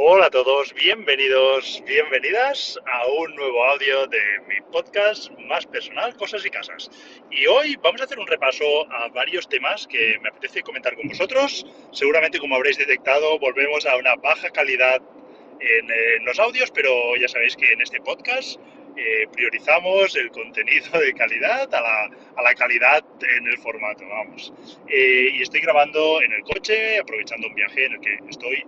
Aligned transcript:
Hola 0.00 0.26
a 0.26 0.30
todos, 0.30 0.72
bienvenidos, 0.74 1.82
bienvenidas 1.84 2.78
a 2.86 3.04
un 3.08 3.34
nuevo 3.34 3.64
audio 3.64 4.06
de 4.06 4.20
mi 4.46 4.60
podcast 4.70 5.28
más 5.48 5.66
personal, 5.66 6.14
Cosas 6.14 6.46
y 6.46 6.50
Casas. 6.50 6.88
Y 7.32 7.48
hoy 7.48 7.74
vamos 7.82 8.00
a 8.00 8.04
hacer 8.04 8.20
un 8.20 8.28
repaso 8.28 8.64
a 8.92 9.08
varios 9.08 9.48
temas 9.48 9.88
que 9.88 10.16
me 10.22 10.28
apetece 10.28 10.62
comentar 10.62 10.94
con 10.94 11.08
vosotros. 11.08 11.66
Seguramente, 11.90 12.38
como 12.38 12.54
habréis 12.54 12.78
detectado, 12.78 13.40
volvemos 13.40 13.86
a 13.86 13.96
una 13.96 14.14
baja 14.14 14.50
calidad 14.50 15.02
en, 15.58 15.90
en 15.90 16.24
los 16.24 16.38
audios, 16.38 16.70
pero 16.70 17.16
ya 17.16 17.26
sabéis 17.26 17.56
que 17.56 17.72
en 17.72 17.80
este 17.80 18.00
podcast 18.00 18.60
eh, 18.96 19.26
priorizamos 19.32 20.16
el 20.16 20.30
contenido 20.30 20.98
de 20.98 21.12
calidad 21.14 21.72
a 21.74 21.80
la, 21.80 22.10
a 22.36 22.42
la 22.42 22.54
calidad 22.54 23.04
en 23.36 23.46
el 23.46 23.58
formato, 23.58 24.06
vamos. 24.08 24.52
Eh, 24.88 25.30
y 25.34 25.42
estoy 25.42 25.60
grabando 25.60 26.22
en 26.22 26.32
el 26.32 26.42
coche, 26.42 26.98
aprovechando 26.98 27.48
un 27.48 27.54
viaje 27.54 27.84
en 27.84 27.92
el 27.94 28.00
que 28.00 28.18
estoy 28.28 28.64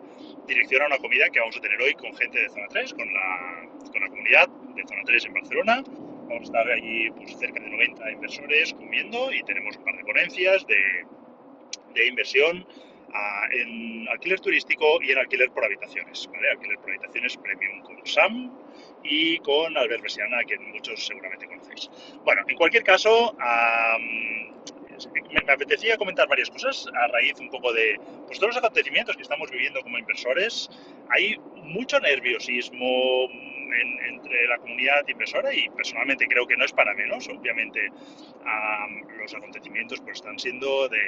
dirección 0.51 0.83
a 0.83 0.87
una 0.87 0.99
comida 0.99 1.29
que 1.31 1.41
vamos 1.41 1.57
a 1.57 1.61
tener 1.61 1.81
hoy 1.81 1.95
con 1.95 2.15
gente 2.17 2.39
de 2.39 2.49
Zona 2.49 2.67
3, 2.69 2.95
con 2.95 3.15
la, 3.15 3.69
con 3.93 4.01
la 4.01 4.09
comunidad 4.09 4.49
de 4.49 4.83
Zona 4.87 5.03
3 5.07 5.25
en 5.27 5.33
Barcelona. 5.33 5.83
Vamos 5.87 6.41
a 6.41 6.45
estar 6.45 6.71
allí 6.71 7.11
pues, 7.13 7.39
cerca 7.39 7.61
de 7.61 7.71
90 7.71 8.11
inversores 8.13 8.75
comiendo 8.75 9.33
y 9.33 9.43
tenemos 9.45 9.77
un 9.77 9.85
par 9.85 9.97
de 9.97 10.05
ponencias 10.05 10.67
de, 10.67 11.07
de 11.95 12.07
inversión 12.07 12.67
a, 13.15 13.47
en 13.53 14.09
alquiler 14.09 14.41
turístico 14.41 15.01
y 15.03 15.13
en 15.13 15.19
alquiler 15.19 15.51
por 15.51 15.65
habitaciones, 15.65 16.29
¿vale? 16.33 16.51
Alquiler 16.51 16.79
por 16.79 16.91
habitaciones 16.91 17.37
premium 17.37 17.81
con 17.83 18.05
SAM, 18.05 18.51
y 19.03 19.39
con 19.39 19.77
Albert 19.77 20.03
Besiana, 20.03 20.45
que 20.45 20.59
muchos 20.59 21.07
seguramente 21.07 21.47
conocéis. 21.47 21.91
Bueno, 22.25 22.43
en 22.47 22.57
cualquier 22.57 22.85
caso, 22.85 23.35
me, 25.51 25.55
apetecía 25.55 25.97
comentar 25.97 26.29
varias 26.29 26.51
cosas 26.51 26.87
a 26.95 27.07
raíz 27.09 27.39
un 27.41 27.51
poco 27.51 27.73
de 27.73 27.99
pues, 28.27 28.39
todos 28.39 28.55
los 28.55 28.57
acontecimientos 28.59 29.17
que 29.17 29.23
estamos 29.23 29.51
viviendo 29.51 29.83
como 29.83 29.99
inversores. 29.99 30.71
Hay 31.11 31.37
mucho 31.57 31.99
nerviosismo 32.01 33.29
entre 34.09 34.49
la 34.49 34.59
comunidad 34.59 35.07
inversora 35.07 35.55
y 35.55 35.69
personalmente 35.71 36.27
creo 36.27 36.47
que 36.47 36.57
no 36.57 36.65
es 36.65 36.73
para 36.73 36.95
menos. 36.95 37.29
Obviamente 37.29 37.89
los 39.19 39.35
acontecimientos 39.35 40.01
pues, 40.01 40.17
están 40.17 40.39
siendo 40.39 40.89
de, 40.89 40.99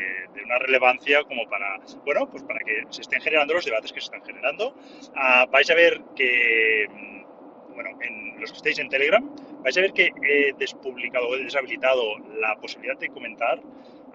una 0.44 0.58
relevancia 0.58 1.22
como 1.24 1.48
para, 1.48 1.78
bueno, 2.04 2.28
pues 2.30 2.42
para 2.44 2.60
que 2.60 2.84
se 2.90 3.02
estén 3.02 3.20
generando 3.20 3.54
los 3.54 3.64
debates 3.64 3.92
que 3.92 4.00
se 4.00 4.06
están 4.06 4.24
generando. 4.24 4.74
Uh, 5.14 5.50
vais 5.50 5.70
a 5.70 5.74
ver 5.74 6.00
que 6.14 6.86
bueno, 7.74 7.90
en 8.02 8.40
los 8.40 8.50
que 8.50 8.56
estéis 8.58 8.78
en 8.78 8.88
Telegram, 8.88 9.24
vais 9.62 9.76
a 9.76 9.80
ver 9.80 9.92
que 9.92 10.12
he 10.22 10.52
despublicado 10.58 11.28
o 11.28 11.36
he 11.36 11.44
deshabilitado 11.44 12.18
la 12.38 12.56
posibilidad 12.56 12.98
de 12.98 13.08
comentar 13.08 13.60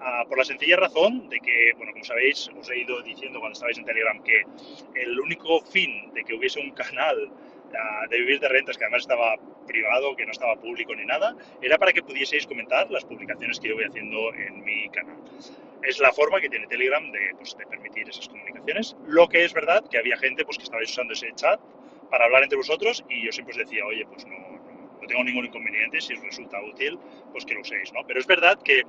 uh, 0.00 0.28
por 0.28 0.38
la 0.38 0.44
sencilla 0.44 0.76
razón 0.76 1.28
de 1.28 1.40
que, 1.40 1.72
bueno, 1.76 1.92
como 1.92 2.04
sabéis, 2.04 2.48
os 2.58 2.70
he 2.70 2.78
ido 2.78 3.02
diciendo 3.02 3.40
cuando 3.40 3.54
estabais 3.54 3.78
en 3.78 3.84
Telegram 3.84 4.22
que 4.22 4.42
el 4.94 5.18
único 5.20 5.60
fin 5.60 6.12
de 6.14 6.24
que 6.24 6.34
hubiese 6.34 6.60
un 6.60 6.70
canal 6.72 7.16
uh, 7.28 8.08
de 8.08 8.18
vivir 8.18 8.40
de 8.40 8.48
rentas 8.48 8.76
que 8.76 8.84
además 8.84 9.02
estaba 9.02 9.36
privado, 9.66 10.16
que 10.16 10.24
no 10.24 10.32
estaba 10.32 10.56
público 10.56 10.94
ni 10.94 11.04
nada, 11.04 11.36
era 11.62 11.78
para 11.78 11.92
que 11.92 12.02
pudieseis 12.02 12.46
comentar 12.46 12.90
las 12.90 13.04
publicaciones 13.04 13.60
que 13.60 13.68
yo 13.68 13.74
voy 13.74 13.84
haciendo 13.84 14.32
en 14.34 14.64
mi 14.64 14.88
canal. 14.88 15.16
Es 15.82 16.00
la 16.00 16.12
forma 16.12 16.40
que 16.40 16.48
tiene 16.48 16.66
Telegram 16.66 17.10
de, 17.12 17.34
pues, 17.36 17.56
de 17.56 17.66
permitir 17.66 18.08
esas 18.08 18.28
comunicaciones. 18.28 18.96
Lo 19.06 19.28
que 19.28 19.44
es 19.44 19.52
verdad 19.52 19.84
que 19.88 19.98
había 19.98 20.16
gente 20.16 20.44
pues, 20.44 20.58
que 20.58 20.64
estabais 20.64 20.90
usando 20.90 21.12
ese 21.12 21.32
chat 21.34 21.60
para 22.10 22.24
hablar 22.24 22.42
entre 22.42 22.56
vosotros 22.56 23.04
y 23.08 23.24
yo 23.24 23.32
siempre 23.32 23.52
os 23.52 23.58
decía, 23.58 23.84
oye, 23.84 24.04
pues 24.06 24.26
no, 24.26 24.57
no, 25.00 25.06
tengo 25.06 25.24
ningún 25.24 25.46
inconveniente, 25.46 26.00
si 26.00 26.14
os 26.14 26.22
resulta 26.22 26.60
útil, 26.62 26.98
pues 27.32 27.44
que 27.44 27.54
lo 27.54 27.60
uséis, 27.60 27.92
¿no? 27.92 28.00
Pero 28.06 28.20
es 28.20 28.26
verdad 28.26 28.58
que 28.62 28.82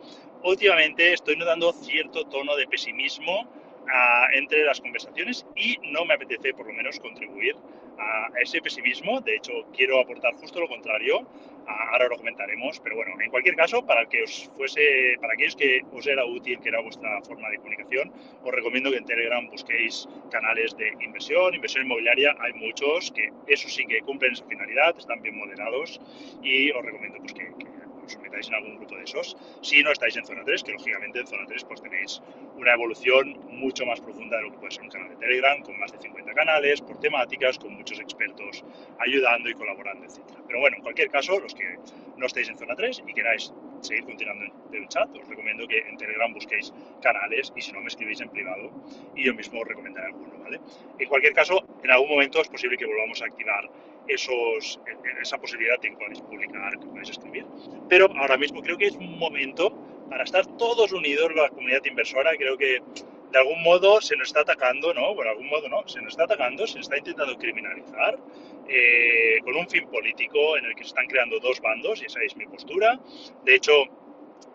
últimamente 0.43 1.13
estoy 1.13 1.35
notando 1.35 1.71
cierto 1.73 2.23
tono 2.25 2.55
de 2.55 2.67
pesimismo 2.67 3.47
uh, 3.89 4.37
entre 4.37 4.63
las 4.63 4.79
conversaciones 4.79 5.45
y 5.55 5.77
no 5.91 6.05
me 6.05 6.13
apetece 6.13 6.53
por 6.53 6.67
lo 6.67 6.73
menos 6.73 6.99
contribuir 6.99 7.55
a 7.99 8.29
ese 8.41 8.61
pesimismo. 8.61 9.19
De 9.21 9.35
hecho, 9.35 9.51
quiero 9.75 9.99
aportar 9.99 10.33
justo 10.35 10.59
lo 10.59 10.67
contrario. 10.67 11.27
Ahora 11.67 12.07
lo 12.07 12.17
comentaremos, 12.17 12.79
pero 12.79 12.95
bueno, 12.95 13.13
en 13.21 13.29
cualquier 13.29 13.55
caso, 13.55 13.85
para 13.85 14.05
que 14.07 14.23
os 14.23 14.49
fuese, 14.57 15.17
para 15.21 15.33
aquellos 15.33 15.55
que 15.55 15.81
os 15.91 16.07
era 16.07 16.25
útil, 16.25 16.59
que 16.59 16.69
era 16.69 16.81
vuestra 16.81 17.21
forma 17.21 17.49
de 17.49 17.57
comunicación, 17.57 18.11
os 18.43 18.51
recomiendo 18.51 18.89
que 18.89 18.97
en 18.97 19.05
Telegram 19.05 19.47
busquéis 19.47 20.07
canales 20.31 20.75
de 20.77 20.93
inversión, 21.01 21.53
inversión 21.53 21.85
inmobiliaria. 21.85 22.35
Hay 22.39 22.53
muchos 22.53 23.11
que 23.11 23.31
eso 23.47 23.69
sí 23.69 23.85
que 23.85 24.01
cumplen 24.01 24.35
su 24.35 24.45
finalidad, 24.45 24.97
están 24.97 25.21
bien 25.21 25.37
moderados 25.37 26.01
y 26.41 26.71
os 26.71 26.83
recomiendo 26.83 27.19
pues, 27.19 27.33
que, 27.33 27.45
que 27.59 27.78
os 28.15 28.21
metáis 28.21 28.47
en 28.47 28.55
algún 28.55 28.75
grupo 28.77 28.95
de 28.95 29.03
esos. 29.03 29.37
Si 29.61 29.83
no 29.83 29.91
estáis 29.91 30.15
en 30.17 30.25
zona 30.25 30.43
3, 30.43 30.63
que 30.63 30.71
lógicamente 30.73 31.19
en 31.19 31.27
zona 31.27 31.45
3 31.45 31.63
pues 31.65 31.81
tenéis 31.81 32.21
una 32.55 32.73
evolución 32.73 33.39
mucho 33.49 33.85
más 33.85 34.01
profunda 34.01 34.37
de 34.37 34.43
lo 34.43 34.51
que 34.51 34.57
puede 34.57 34.71
ser 34.71 34.83
un 34.83 34.89
canal 34.89 35.09
de 35.09 35.15
Telegram, 35.15 35.61
con 35.61 35.79
más 35.79 35.91
de 35.91 35.99
50 35.99 36.33
canales, 36.33 36.81
por 36.81 36.99
temáticas, 36.99 37.57
con 37.57 37.73
muchos 37.73 37.99
expertos 37.99 38.63
ayudando 38.99 39.49
y 39.49 39.53
colaborando, 39.53 40.05
etc. 40.05 40.19
Pero 40.47 40.59
bueno, 40.59 40.77
en 40.77 40.83
cualquier 40.83 41.09
caso, 41.09 41.39
los 41.39 41.53
que 41.53 41.77
no 42.17 42.25
estéis 42.25 42.49
en 42.49 42.57
zona 42.57 42.75
3 42.75 43.03
y 43.07 43.13
queráis 43.13 43.53
seguir 43.81 44.03
continuando 44.03 44.45
en 44.45 44.83
el 44.83 44.87
chat, 44.89 45.09
os 45.15 45.27
recomiendo 45.27 45.67
que 45.67 45.79
en 45.79 45.97
Telegram 45.97 46.33
busquéis 46.33 46.73
canales 47.01 47.53
y 47.55 47.61
si 47.61 47.71
no 47.71 47.81
me 47.81 47.87
escribís 47.87 48.19
en 48.21 48.29
privado 48.29 48.71
y 49.15 49.25
yo 49.25 49.33
mismo 49.33 49.61
os 49.61 49.67
recomendaré 49.67 50.07
alguno, 50.07 50.37
¿vale? 50.39 50.59
En 50.97 51.07
cualquier 51.07 51.33
caso, 51.33 51.63
en 51.83 51.91
algún 51.91 52.09
momento 52.09 52.41
es 52.41 52.49
posible 52.49 52.77
que 52.77 52.85
volvamos 52.85 53.21
a 53.21 53.25
activar 53.25 53.69
esos, 54.09 54.79
esa 55.21 55.37
posibilidad 55.37 55.79
que 55.79 55.91
podáis 55.91 56.21
publicar, 56.21 56.77
que 56.79 56.85
podáis 56.85 57.09
escribir. 57.09 57.45
Pero 57.87 58.07
ahora 58.17 58.37
mismo 58.37 58.61
creo 58.61 58.77
que 58.77 58.87
es 58.87 58.95
un 58.95 59.17
momento 59.17 59.71
para 60.09 60.23
estar 60.23 60.45
todos 60.57 60.91
unidos, 60.91 61.31
la 61.35 61.49
comunidad 61.49 61.85
inversora, 61.85 62.35
creo 62.35 62.57
que 62.57 62.81
de 63.31 63.37
algún 63.37 63.61
modo 63.61 64.01
se 64.01 64.15
nos 64.15 64.29
está 64.29 64.41
atacando, 64.41 64.93
¿no? 64.93 65.13
Por 65.15 65.27
algún 65.27 65.47
modo 65.47 65.69
no, 65.69 65.87
se 65.87 66.01
nos 66.01 66.13
está 66.13 66.23
atacando, 66.23 66.65
se 66.65 66.79
está 66.79 66.97
intentando 66.97 67.37
criminalizar 67.37 68.17
eh, 68.67 69.39
con 69.43 69.55
un 69.55 69.69
fin 69.69 69.87
político 69.87 70.57
en 70.57 70.65
el 70.65 70.75
que 70.75 70.83
se 70.83 70.89
están 70.89 71.05
creando 71.05 71.39
dos 71.39 71.61
bandos, 71.61 72.01
y 72.01 72.05
esa 72.05 72.21
es 72.23 72.35
mi 72.35 72.47
postura. 72.47 72.99
De 73.45 73.55
hecho, 73.55 73.71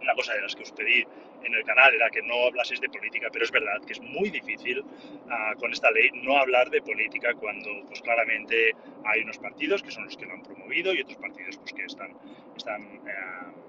una 0.01 0.15
cosa 0.15 0.35
de 0.35 0.43
las 0.43 0.57
que 0.57 0.63
os 0.63 0.73
pedí 0.73 1.05
en 1.45 1.55
el 1.55 1.65
canal 1.65 1.95
era 1.95 2.11
que 2.11 2.23
no 2.23 2.47
hablaseis 2.47 2.81
de 2.81 2.89
política, 2.89 3.29
pero 3.33 3.45
es 3.45 3.51
verdad 3.51 3.81
que 3.87 3.93
es 3.93 4.01
muy 4.01 4.31
difícil 4.31 4.81
uh, 4.81 5.59
con 5.59 5.73
esta 5.73 5.91
ley 5.91 6.11
no 6.15 6.37
hablar 6.37 6.71
de 6.71 6.83
política 6.83 7.35
cuando 7.35 7.71
pues 7.87 8.01
claramente 8.03 8.73
hay 9.05 9.23
unos 9.23 9.39
partidos 9.39 9.83
que 9.83 9.91
son 9.91 10.05
los 10.05 10.17
que 10.17 10.27
lo 10.27 10.33
han 10.33 10.43
promovido 10.43 10.95
y 10.95 11.01
otros 11.01 11.19
partidos 11.19 11.57
pues 11.59 11.73
que 11.73 11.85
están, 11.85 12.17
están 12.57 12.83
uh, 12.83 13.65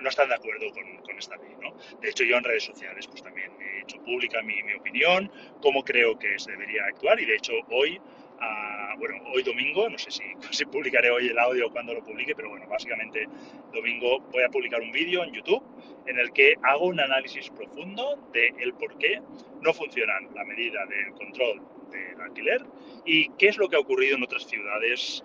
no 0.00 0.08
están 0.08 0.28
de 0.28 0.34
acuerdo 0.34 0.70
con, 0.72 0.96
con, 0.98 1.18
esta 1.18 1.36
ley. 1.36 1.54
¿no? 1.60 1.72
De 2.00 2.08
hecho, 2.10 2.24
yo 2.24 2.36
en 2.36 2.44
redes 2.44 2.64
sociales 2.64 3.06
pues 3.06 3.22
también 3.22 3.52
he 3.60 3.82
hecho 3.82 3.98
pública 4.02 4.42
mi, 4.42 4.62
mi 4.62 4.74
opinión, 4.74 5.30
cómo 5.60 5.84
creo 5.84 6.18
que 6.18 6.38
se 6.38 6.52
debería 6.52 6.84
actuar 6.86 7.20
y 7.20 7.26
de 7.26 7.36
hecho 7.36 7.52
hoy 7.70 8.00
Bueno, 8.98 9.16
hoy 9.34 9.42
domingo, 9.42 9.88
no 9.90 9.98
sé 9.98 10.10
si, 10.10 10.64
publicaré 10.66 11.10
hoy 11.10 11.28
el 11.28 11.38
audio 11.38 11.66
o 11.66 11.70
cuando 11.70 11.94
lo 11.94 12.02
publique, 12.02 12.34
pero 12.34 12.50
bueno, 12.50 12.66
básicamente 12.68 13.26
domingo 13.72 14.20
voy 14.30 14.42
a 14.42 14.48
publicar 14.48 14.80
un 14.80 14.92
vídeo 14.92 15.24
en 15.24 15.32
YouTube 15.32 15.62
en 16.06 16.18
el 16.18 16.32
que 16.32 16.54
hago 16.62 16.86
un 16.86 17.00
análisis 17.00 17.50
profundo 17.50 18.16
de 18.32 18.54
el 18.58 18.74
por 18.74 18.96
qué 18.98 19.20
no 19.60 19.72
funcionan 19.72 20.28
la 20.34 20.44
medida 20.44 20.86
del 20.86 21.12
control 21.14 21.60
del 21.90 22.20
alquiler 22.20 22.62
y 23.04 23.28
qué 23.30 23.48
es 23.48 23.56
lo 23.58 23.68
que 23.68 23.76
ha 23.76 23.80
ocurrido 23.80 24.16
en 24.16 24.22
otras 24.22 24.46
ciudades 24.46 25.24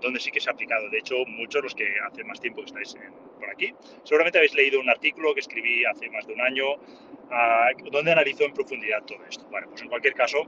donde 0.00 0.20
sí 0.20 0.30
que 0.30 0.40
se 0.40 0.50
ha 0.50 0.52
aplicado. 0.52 0.88
De 0.90 0.98
hecho, 0.98 1.16
muchos 1.26 1.62
los 1.62 1.74
que 1.74 1.86
hace 2.06 2.24
más 2.24 2.40
tiempo 2.40 2.62
que 2.62 2.66
estáis 2.66 2.94
en, 2.94 3.12
por 3.38 3.50
aquí, 3.50 3.74
seguramente 4.04 4.38
habéis 4.38 4.54
leído 4.54 4.80
un 4.80 4.88
artículo 4.88 5.34
que 5.34 5.40
escribí 5.40 5.84
hace 5.84 6.08
más 6.10 6.26
de 6.26 6.34
un 6.34 6.40
año 6.40 6.72
uh, 6.74 7.90
donde 7.90 8.12
analizo 8.12 8.44
en 8.44 8.52
profundidad 8.52 9.02
todo 9.04 9.24
esto. 9.26 9.46
Bueno, 9.50 9.68
pues 9.70 9.82
en 9.82 9.88
cualquier 9.88 10.14
caso, 10.14 10.46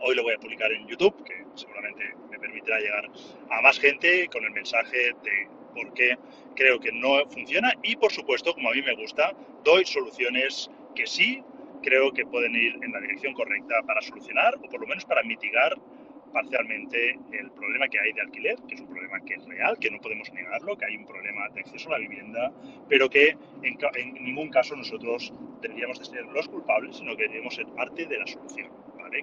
Hoy 0.00 0.14
lo 0.14 0.22
voy 0.22 0.34
a 0.34 0.38
publicar 0.38 0.70
en 0.72 0.86
YouTube, 0.86 1.24
que 1.24 1.44
seguramente 1.54 2.14
me 2.30 2.38
permitirá 2.38 2.78
llegar 2.78 3.10
a 3.50 3.62
más 3.62 3.78
gente 3.78 4.28
con 4.32 4.44
el 4.44 4.50
mensaje 4.52 5.12
de 5.22 5.48
por 5.74 5.92
qué 5.94 6.16
creo 6.54 6.80
que 6.80 6.92
no 6.92 7.24
funciona 7.28 7.72
y, 7.82 7.96
por 7.96 8.12
supuesto, 8.12 8.54
como 8.54 8.70
a 8.70 8.74
mí 8.74 8.82
me 8.82 8.94
gusta, 8.94 9.32
doy 9.64 9.84
soluciones 9.84 10.70
que 10.94 11.06
sí 11.06 11.42
creo 11.82 12.12
que 12.12 12.26
pueden 12.26 12.54
ir 12.54 12.78
en 12.82 12.92
la 12.92 13.00
dirección 13.00 13.34
correcta 13.34 13.82
para 13.86 14.02
solucionar 14.02 14.54
o 14.56 14.68
por 14.68 14.80
lo 14.80 14.86
menos 14.86 15.04
para 15.04 15.22
mitigar 15.22 15.76
parcialmente 16.32 17.18
el 17.32 17.50
problema 17.52 17.88
que 17.88 17.98
hay 17.98 18.12
de 18.12 18.20
alquiler, 18.20 18.56
que 18.68 18.74
es 18.74 18.80
un 18.80 18.88
problema 18.88 19.20
que 19.20 19.34
es 19.34 19.44
real, 19.46 19.78
que 19.78 19.90
no 19.90 19.98
podemos 19.98 20.32
negarlo, 20.32 20.76
que 20.76 20.84
hay 20.84 20.96
un 20.96 21.06
problema 21.06 21.48
de 21.50 21.60
acceso 21.60 21.88
a 21.88 21.92
la 21.92 21.98
vivienda, 21.98 22.52
pero 22.88 23.08
que 23.08 23.36
en, 23.62 24.14
ningún 24.14 24.50
caso 24.50 24.76
nosotros 24.76 25.32
deberíamos 25.60 25.98
de 25.98 26.04
ser 26.04 26.24
los 26.26 26.48
culpables, 26.48 26.96
sino 26.96 27.16
que 27.16 27.22
deberíamos 27.22 27.54
ser 27.54 27.66
parte 27.68 28.06
de 28.06 28.18
la 28.18 28.26
solución. 28.26 28.68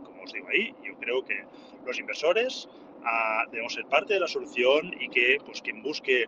Como 0.03 0.23
os 0.23 0.33
digo 0.33 0.47
ahí, 0.49 0.73
yo 0.83 0.95
creo 0.99 1.23
que 1.23 1.43
los 1.85 1.99
inversores 1.99 2.67
uh, 3.01 3.49
debemos 3.51 3.73
ser 3.73 3.85
parte 3.85 4.15
de 4.15 4.19
la 4.19 4.27
solución 4.27 4.93
y 4.99 5.09
que 5.09 5.37
pues, 5.45 5.61
quien 5.61 5.81
busque 5.83 6.27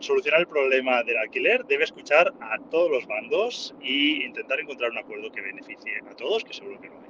solucionar 0.00 0.40
el 0.40 0.46
problema 0.46 1.02
del 1.02 1.16
alquiler 1.18 1.64
debe 1.66 1.84
escuchar 1.84 2.32
a 2.40 2.58
todos 2.70 2.90
los 2.90 3.06
bandos 3.06 3.74
e 3.82 4.24
intentar 4.26 4.60
encontrar 4.60 4.90
un 4.90 4.98
acuerdo 4.98 5.30
que 5.30 5.40
beneficie 5.40 6.02
a 6.10 6.14
todos, 6.14 6.44
que 6.44 6.52
seguro 6.52 6.80
que 6.80 6.88
lo 6.88 6.94
hay. 6.94 7.07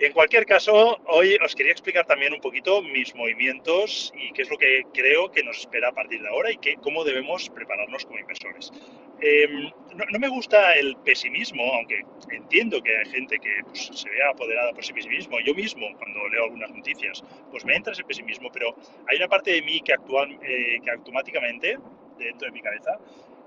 En 0.00 0.12
cualquier 0.14 0.46
caso, 0.46 0.98
hoy 1.08 1.36
os 1.44 1.54
quería 1.54 1.72
explicar 1.72 2.06
también 2.06 2.32
un 2.32 2.40
poquito 2.40 2.80
mis 2.80 3.14
movimientos 3.14 4.10
y 4.16 4.32
qué 4.32 4.42
es 4.42 4.50
lo 4.50 4.56
que 4.56 4.84
creo 4.94 5.30
que 5.30 5.42
nos 5.42 5.58
espera 5.58 5.90
a 5.90 5.92
partir 5.92 6.22
de 6.22 6.28
ahora 6.28 6.50
y 6.50 6.56
que, 6.56 6.76
cómo 6.76 7.04
debemos 7.04 7.50
prepararnos 7.50 8.06
como 8.06 8.18
inversores. 8.18 8.72
Em, 9.20 9.70
no, 9.94 10.18
me 10.18 10.28
gusta 10.28 10.74
el 10.76 10.96
pesimismo, 11.04 11.62
aunque 11.74 12.02
entiendo 12.30 12.82
que 12.82 12.96
hay 12.96 13.10
gente 13.10 13.38
que 13.38 13.50
pues, 13.66 13.90
se 13.92 14.08
vea 14.08 14.30
apoderada 14.30 14.70
por 14.70 14.82
ese 14.82 14.94
pesimismo. 14.94 15.38
Yo 15.40 15.54
mismo, 15.54 15.86
cuando 15.98 16.26
leo 16.30 16.44
algunas 16.44 16.70
noticias, 16.70 17.22
pues 17.50 17.66
me 17.66 17.76
entra 17.76 17.92
ese 17.92 18.04
pesimismo, 18.04 18.50
pero 18.50 18.74
hay 19.06 19.18
una 19.18 19.28
parte 19.28 19.52
de 19.52 19.60
mí 19.60 19.82
que, 19.82 19.92
actual, 19.92 20.32
eh, 20.42 20.78
que 20.82 20.90
automáticamente, 20.92 21.76
dentro 22.16 22.46
de 22.46 22.52
mi 22.52 22.62
cabeza, 22.62 22.98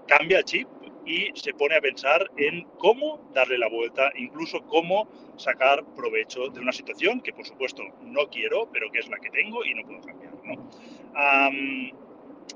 cambia 0.06 0.38
el 0.38 0.44
chip 0.44 0.68
y 1.06 1.32
se 1.36 1.54
pone 1.54 1.76
a 1.76 1.82
pensar 1.82 2.30
en 2.38 2.64
cómo 2.78 3.30
darle 3.34 3.58
la 3.58 3.68
vuelta, 3.68 4.12
incluso 4.16 4.62
cómo 4.68 5.08
sacar 5.38 5.84
provecho 5.96 6.48
de 6.50 6.60
una 6.60 6.72
situación 6.72 7.22
que, 7.22 7.34
por 7.34 7.46
supuesto, 7.46 7.84
no 8.02 8.30
quiero, 8.30 8.70
pero 8.72 8.92
que 8.92 9.00
es 9.00 9.10
la 9.10 9.18
que 9.18 9.30
tengo 9.30 9.66
y 9.66 9.74
no 9.74 9.84
puedo 9.84 10.02
cambiar. 10.02 10.34
¿no? 10.44 10.70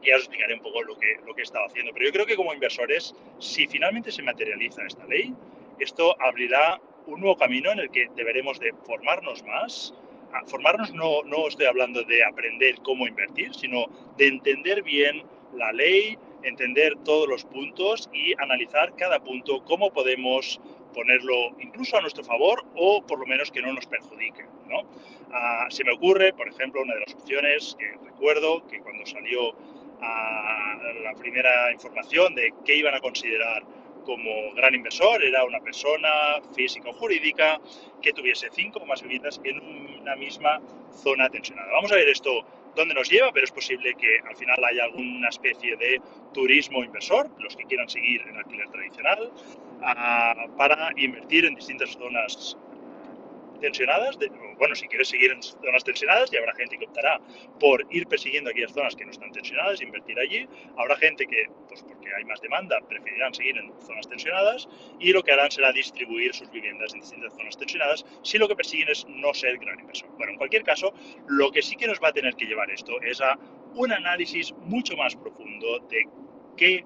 ya 0.03 0.15
os 0.15 0.21
explicaré 0.21 0.53
un 0.53 0.61
poco 0.61 0.81
lo 0.83 0.97
que, 0.97 1.17
lo 1.25 1.33
que 1.33 1.41
he 1.41 1.43
estado 1.43 1.65
haciendo. 1.65 1.93
Pero 1.93 2.05
yo 2.05 2.11
creo 2.11 2.25
que 2.25 2.35
como 2.35 2.53
inversores, 2.53 3.15
si 3.39 3.67
finalmente 3.67 4.11
se 4.11 4.21
materializa 4.21 4.85
esta 4.85 5.05
ley, 5.05 5.33
esto 5.79 6.15
abrirá 6.21 6.79
un 7.07 7.21
nuevo 7.21 7.37
camino 7.37 7.71
en 7.71 7.79
el 7.79 7.89
que 7.89 8.07
deberemos 8.15 8.59
de 8.59 8.73
formarnos 8.85 9.43
más. 9.43 9.93
Ah, 10.33 10.41
formarnos 10.45 10.93
no, 10.93 11.23
no 11.23 11.47
estoy 11.47 11.65
hablando 11.65 12.03
de 12.03 12.23
aprender 12.23 12.75
cómo 12.83 13.07
invertir, 13.07 13.53
sino 13.53 13.85
de 14.17 14.27
entender 14.27 14.83
bien 14.83 15.23
la 15.53 15.71
ley, 15.71 16.17
entender 16.43 16.93
todos 17.03 17.27
los 17.27 17.45
puntos 17.45 18.09
y 18.13 18.33
analizar 18.41 18.95
cada 18.95 19.19
punto, 19.19 19.63
cómo 19.65 19.91
podemos 19.91 20.59
ponerlo 20.93 21.51
incluso 21.59 21.97
a 21.97 22.01
nuestro 22.01 22.23
favor 22.23 22.63
o 22.75 23.05
por 23.05 23.19
lo 23.19 23.25
menos 23.25 23.51
que 23.51 23.61
no 23.61 23.73
nos 23.73 23.85
perjudique. 23.85 24.45
¿no? 24.67 24.83
Ah, 25.31 25.67
se 25.69 25.83
me 25.83 25.93
ocurre, 25.93 26.33
por 26.33 26.47
ejemplo, 26.47 26.81
una 26.81 26.95
de 26.95 27.01
las 27.01 27.13
opciones 27.13 27.75
que 27.77 27.93
recuerdo 28.03 28.65
que 28.67 28.79
cuando 28.79 29.05
salió 29.05 29.55
a 30.01 30.77
la 31.03 31.13
primera 31.15 31.71
información 31.71 32.35
de 32.35 32.53
qué 32.65 32.75
iban 32.75 32.93
a 32.93 32.99
considerar 32.99 33.63
como 34.05 34.53
gran 34.53 34.73
inversor 34.73 35.21
era 35.23 35.43
una 35.43 35.59
persona 35.59 36.09
física 36.55 36.89
o 36.89 36.93
jurídica 36.93 37.59
que 38.01 38.13
tuviese 38.13 38.47
cinco 38.51 38.79
o 38.79 38.85
más 38.85 39.01
viviendas 39.01 39.41
en 39.43 39.59
una 39.99 40.15
misma 40.15 40.61
zona 40.91 41.29
tensionada. 41.29 41.69
Vamos 41.73 41.91
a 41.91 41.95
ver 41.95 42.07
esto 42.07 42.45
dónde 42.77 42.93
nos 42.93 43.09
lleva, 43.09 43.31
pero 43.33 43.43
es 43.43 43.51
posible 43.51 43.93
que 43.95 44.19
al 44.29 44.35
final 44.37 44.63
haya 44.63 44.85
alguna 44.85 45.29
especie 45.29 45.75
de 45.75 45.99
turismo 46.33 46.83
inversor, 46.83 47.29
los 47.39 47.55
que 47.55 47.65
quieran 47.65 47.89
seguir 47.89 48.21
en 48.21 48.37
alquiler 48.37 48.69
tradicional, 48.69 49.33
ah, 49.81 50.45
para 50.55 50.91
invertir 50.95 51.45
en 51.45 51.55
distintas 51.55 51.89
zonas 51.91 52.55
tensionadas, 53.59 54.17
bueno, 54.57 54.75
si 54.75 54.87
quieres 54.87 55.09
seguir 55.09 55.31
en 55.31 55.41
zonas 55.41 55.83
tensionadas, 55.83 56.31
y 56.33 56.37
habrá 56.37 56.53
gente 56.55 56.77
que 56.77 56.85
optará 56.85 57.19
por 57.59 57.85
ir 57.89 58.07
persiguiendo 58.07 58.49
aquellas 58.49 58.71
zonas 58.71 58.95
que 58.95 59.05
no 59.05 59.11
están 59.11 59.31
tensionadas, 59.31 59.81
invertir 59.81 60.19
allí. 60.19 60.47
Habrá 60.77 60.95
gente 60.97 61.25
que, 61.27 61.47
pues 61.67 61.83
porque 61.83 62.09
hay 62.15 62.23
más 62.25 62.41
demanda, 62.41 62.79
preferirán 62.87 63.33
seguir 63.33 63.57
en 63.57 63.71
zonas 63.81 64.07
tensionadas 64.07 64.67
y 64.99 65.11
lo 65.11 65.23
que 65.23 65.31
harán 65.31 65.51
será 65.51 65.71
distribuir 65.71 66.33
sus 66.33 66.49
viviendas 66.51 66.93
en 66.93 67.01
distintas 67.01 67.33
zonas 67.33 67.57
tensionadas 67.57 68.05
si 68.23 68.37
lo 68.37 68.47
que 68.47 68.55
persiguen 68.55 68.89
es 68.89 69.05
no 69.07 69.33
ser 69.33 69.57
gran 69.57 69.79
inversor. 69.79 70.09
Bueno, 70.17 70.33
en 70.33 70.37
cualquier 70.37 70.63
caso, 70.63 70.93
lo 71.27 71.51
que 71.51 71.61
sí 71.61 71.75
que 71.75 71.87
nos 71.87 71.99
va 72.01 72.09
a 72.09 72.13
tener 72.13 72.35
que 72.35 72.45
llevar 72.45 72.69
esto 72.71 73.01
es 73.01 73.21
a 73.21 73.37
un 73.75 73.91
análisis 73.91 74.53
mucho 74.61 74.95
más 74.97 75.15
profundo 75.15 75.79
de 75.89 76.07
qué 76.55 76.83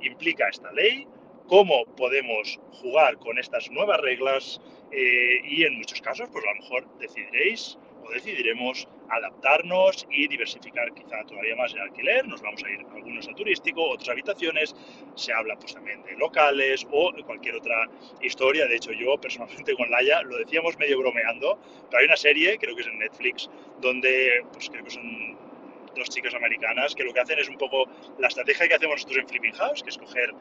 implica 0.00 0.48
esta 0.48 0.70
ley, 0.72 1.06
cómo 1.46 1.84
podemos 1.96 2.58
jugar 2.72 3.18
con 3.18 3.38
estas 3.38 3.70
nuevas 3.70 4.00
reglas 4.00 4.60
eh, 4.94 5.40
y 5.44 5.64
en 5.64 5.74
muchos 5.76 6.00
casos, 6.00 6.28
pues 6.30 6.44
a 6.44 6.54
lo 6.54 6.60
mejor 6.62 6.98
decidiréis 6.98 7.78
o 8.04 8.10
decidiremos 8.10 8.86
adaptarnos 9.08 10.06
y 10.10 10.28
diversificar 10.28 10.92
quizá 10.94 11.24
todavía 11.24 11.56
más 11.56 11.72
el 11.74 11.80
alquiler. 11.80 12.26
Nos 12.28 12.42
vamos 12.42 12.62
a 12.62 12.70
ir 12.70 12.80
algunos 12.94 13.28
a 13.28 13.34
turístico, 13.34 13.82
otras 13.88 14.10
habitaciones. 14.10 14.74
Se 15.14 15.32
habla 15.32 15.56
pues 15.56 15.74
también 15.74 16.02
de 16.02 16.16
locales 16.16 16.86
o 16.90 17.12
cualquier 17.24 17.56
otra 17.56 17.88
historia. 18.20 18.66
De 18.66 18.76
hecho, 18.76 18.92
yo 18.92 19.18
personalmente 19.20 19.74
con 19.74 19.90
Laia 19.90 20.22
lo 20.22 20.36
decíamos 20.38 20.78
medio 20.78 20.98
bromeando, 20.98 21.58
pero 21.90 22.00
hay 22.00 22.06
una 22.06 22.16
serie, 22.16 22.58
creo 22.58 22.76
que 22.76 22.82
es 22.82 22.88
en 22.88 22.98
Netflix, 22.98 23.50
donde 23.80 24.44
pues 24.52 24.68
creo 24.70 24.84
que 24.84 24.90
son 24.90 25.36
dos 25.94 26.08
chicas 26.10 26.34
americanas 26.34 26.94
que 26.94 27.04
lo 27.04 27.12
que 27.12 27.20
hacen 27.20 27.38
es 27.38 27.48
un 27.48 27.58
poco 27.58 27.84
la 28.18 28.28
estrategia 28.28 28.68
que 28.68 28.74
hacemos 28.74 28.96
nosotros 28.96 29.18
en 29.18 29.28
Flipping 29.28 29.52
House, 29.54 29.82
que 29.82 29.90
es 29.90 29.98
coger 29.98 30.34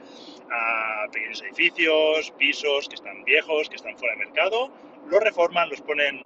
pequeños 1.12 1.42
edificios, 1.44 2.32
pisos 2.38 2.90
que 2.90 2.96
están 2.96 3.24
viejos, 3.24 3.70
que 3.70 3.76
están 3.76 3.98
fuera 3.98 4.16
de 4.16 4.26
mercado, 4.26 4.72
los 5.08 5.22
reforman, 5.22 5.70
los 5.70 5.82
ponen 5.82 6.22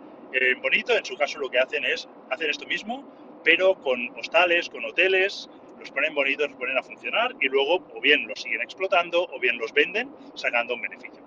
bonito, 0.62 0.96
en 0.96 1.06
su 1.06 1.16
caso 1.16 1.40
lo 1.40 1.50
que 1.50 1.60
hacen 1.60 1.84
es 1.86 2.08
hacer 2.30 2.50
esto 2.50 2.66
mismo, 2.66 3.04
pero 3.44 3.76
con 3.76 4.10
hostales, 4.18 4.70
con 4.70 4.84
hoteles, 4.86 5.50
los 5.80 5.92
ponen 5.92 6.14
bonitos, 6.16 6.50
los 6.50 6.58
ponen 6.58 6.78
a 6.78 6.84
funcionar 6.84 7.36
y 7.40 7.48
luego 7.48 7.86
o 7.94 8.02
bien 8.02 8.28
los 8.28 8.42
siguen 8.42 8.62
explotando 8.62 9.24
o 9.24 9.40
bien 9.40 9.58
los 9.58 9.72
venden 9.74 10.10
sacando 10.36 10.74
un 10.74 10.82
beneficio. 10.82 11.27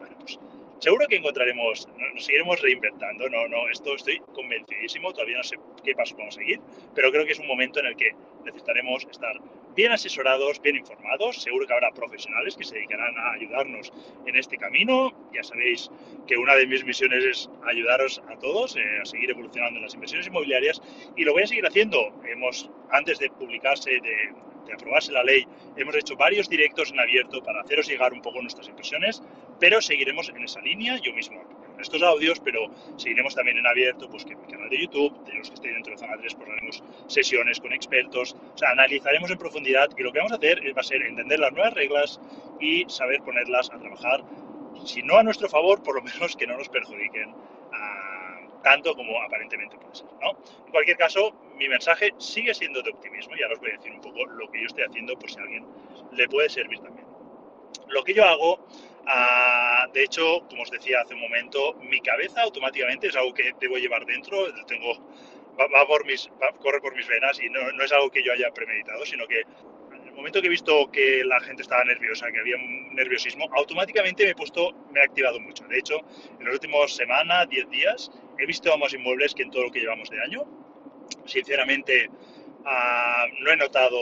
Seguro 0.80 1.06
que 1.08 1.16
encontraremos, 1.16 1.86
nos 2.14 2.24
seguiremos 2.24 2.58
reinventando, 2.62 3.28
no, 3.28 3.46
no, 3.48 3.68
esto 3.68 3.96
estoy 3.96 4.18
convencidísimo, 4.32 5.12
todavía 5.12 5.36
no 5.36 5.42
sé 5.42 5.56
qué 5.84 5.94
paso 5.94 6.16
vamos 6.16 6.38
a 6.38 6.40
seguir, 6.40 6.58
pero 6.94 7.12
creo 7.12 7.26
que 7.26 7.32
es 7.32 7.38
un 7.38 7.46
momento 7.46 7.80
en 7.80 7.86
el 7.86 7.96
que 7.96 8.14
necesitaremos 8.46 9.06
estar 9.10 9.38
bien 9.76 9.92
asesorados, 9.92 10.58
bien 10.62 10.76
informados, 10.76 11.42
seguro 11.42 11.66
que 11.66 11.74
habrá 11.74 11.90
profesionales 11.90 12.56
que 12.56 12.64
se 12.64 12.76
dedicarán 12.76 13.14
a 13.18 13.32
ayudarnos 13.32 13.92
en 14.24 14.36
este 14.36 14.56
camino, 14.56 15.12
ya 15.34 15.42
sabéis 15.42 15.90
que 16.26 16.38
una 16.38 16.54
de 16.54 16.66
mis 16.66 16.82
misiones 16.82 17.24
es 17.24 17.50
ayudaros 17.66 18.22
a 18.30 18.38
todos 18.38 18.74
eh, 18.76 18.82
a 19.02 19.04
seguir 19.04 19.30
evolucionando 19.32 19.76
en 19.76 19.82
las 19.82 19.92
inversiones 19.92 20.28
inmobiliarias 20.28 20.80
y 21.14 21.24
lo 21.24 21.34
voy 21.34 21.42
a 21.42 21.46
seguir 21.46 21.66
haciendo, 21.66 22.10
hemos, 22.24 22.70
antes 22.90 23.18
de 23.18 23.28
publicarse, 23.28 23.90
de 24.00 24.32
de 24.66 24.74
aprobarse 24.74 25.12
la 25.12 25.24
ley, 25.24 25.46
hemos 25.76 25.94
hecho 25.96 26.16
varios 26.16 26.48
directos 26.48 26.92
en 26.92 27.00
abierto 27.00 27.42
para 27.42 27.60
haceros 27.62 27.88
llegar 27.88 28.12
un 28.12 28.22
poco 28.22 28.40
nuestras 28.40 28.68
impresiones, 28.68 29.22
pero 29.60 29.80
seguiremos 29.80 30.28
en 30.30 30.42
esa 30.42 30.60
línea, 30.60 30.96
yo 30.96 31.12
mismo 31.12 31.42
estos 31.80 32.02
audios, 32.02 32.40
pero 32.40 32.70
seguiremos 32.96 33.34
también 33.34 33.56
en 33.56 33.66
abierto, 33.66 34.08
pues 34.10 34.24
que 34.24 34.34
en 34.34 34.40
mi 34.42 34.46
canal 34.48 34.68
de 34.68 34.82
YouTube, 34.82 35.24
de 35.24 35.34
los 35.34 35.48
que 35.48 35.54
estén 35.54 35.74
dentro 35.74 35.92
de 35.92 35.98
Zona 35.98 36.16
3, 36.18 36.34
pues 36.34 36.50
haremos 36.50 36.84
sesiones 37.06 37.58
con 37.58 37.72
expertos, 37.72 38.36
o 38.54 38.58
sea, 38.58 38.70
analizaremos 38.72 39.30
en 39.30 39.38
profundidad 39.38 39.88
y 39.96 40.02
lo 40.02 40.12
que 40.12 40.18
vamos 40.18 40.32
a 40.32 40.36
hacer 40.36 40.60
va 40.76 40.80
a 40.80 40.84
ser 40.84 41.02
entender 41.02 41.38
las 41.38 41.52
nuevas 41.52 41.72
reglas 41.72 42.20
y 42.60 42.84
saber 42.88 43.22
ponerlas 43.22 43.70
a 43.70 43.78
trabajar, 43.78 44.22
si 44.84 45.02
no 45.02 45.16
a 45.16 45.22
nuestro 45.22 45.48
favor, 45.48 45.82
por 45.82 45.96
lo 45.96 46.02
menos 46.02 46.36
que 46.36 46.46
no 46.46 46.56
nos 46.56 46.68
perjudiquen 46.68 47.34
tanto 48.62 48.94
como 48.94 49.20
aparentemente 49.22 49.76
puede 49.76 49.94
ser. 49.94 50.06
¿no? 50.20 50.30
En 50.66 50.70
cualquier 50.70 50.96
caso, 50.96 51.32
mi 51.56 51.68
mensaje 51.68 52.12
sigue 52.18 52.54
siendo 52.54 52.82
de 52.82 52.90
optimismo 52.90 53.34
y 53.36 53.42
ahora 53.42 53.54
os 53.54 53.60
voy 53.60 53.70
a 53.70 53.76
decir 53.76 53.92
un 53.92 54.00
poco 54.00 54.24
lo 54.26 54.50
que 54.50 54.60
yo 54.60 54.66
estoy 54.66 54.84
haciendo 54.84 55.18
por 55.18 55.30
si 55.30 55.38
a 55.38 55.42
alguien 55.42 55.66
le 56.12 56.28
puede 56.28 56.48
servir 56.48 56.78
también. 56.80 57.06
Lo 57.88 58.04
que 58.04 58.14
yo 58.14 58.24
hago, 58.24 58.66
ah, 59.10 59.86
de 59.92 60.04
hecho, 60.04 60.46
como 60.48 60.62
os 60.62 60.70
decía 60.70 61.00
hace 61.00 61.14
un 61.14 61.20
momento, 61.20 61.74
mi 61.74 62.00
cabeza 62.00 62.42
automáticamente 62.42 63.08
es 63.08 63.16
algo 63.16 63.34
que 63.34 63.52
debo 63.60 63.76
llevar 63.76 64.06
dentro, 64.06 64.52
tengo, 64.66 64.94
va, 65.58 65.86
por 65.86 66.06
mis, 66.06 66.30
corre 66.60 66.80
por 66.80 66.94
mis 66.94 67.06
venas 67.08 67.40
y 67.42 67.48
no, 67.48 67.60
es 67.82 67.92
algo 67.92 68.10
que 68.10 68.22
yo 68.22 68.32
haya 68.32 68.50
premeditado, 68.52 69.04
sino 69.04 69.26
que 69.26 69.40
en 69.40 70.06
el 70.06 70.12
momento 70.12 70.40
que 70.40 70.46
he 70.46 70.50
visto 70.50 70.90
que 70.92 71.24
la 71.24 71.40
gente 71.40 71.62
estaba 71.62 71.84
nerviosa, 71.84 72.30
que 72.30 72.38
había 72.38 72.56
un 72.56 72.94
nerviosismo, 72.94 73.48
automáticamente 73.52 74.24
me 74.24 74.30
he 74.30 74.34
puesto, 74.34 74.72
me 74.92 75.00
he 75.00 75.04
activado 75.04 75.40
mucho. 75.40 75.64
De 75.66 75.78
hecho, 75.78 76.00
en 76.38 76.44
las 76.44 76.54
últimas 76.54 76.94
semanas, 76.94 77.48
10 77.48 77.70
días, 77.70 78.10
he 78.38 78.46
visto 78.46 78.76
más 78.78 78.94
inmuebles 78.94 79.34
que 79.34 79.42
en 79.42 79.50
todo 79.50 79.64
lo 79.64 79.70
que 79.70 79.80
llevamos 79.80 80.10
de 80.10 80.20
año. 80.22 80.44
Sinceramente, 81.26 82.10
ah, 82.64 83.26
no 83.40 83.50
he 83.50 83.56
notado 83.56 83.98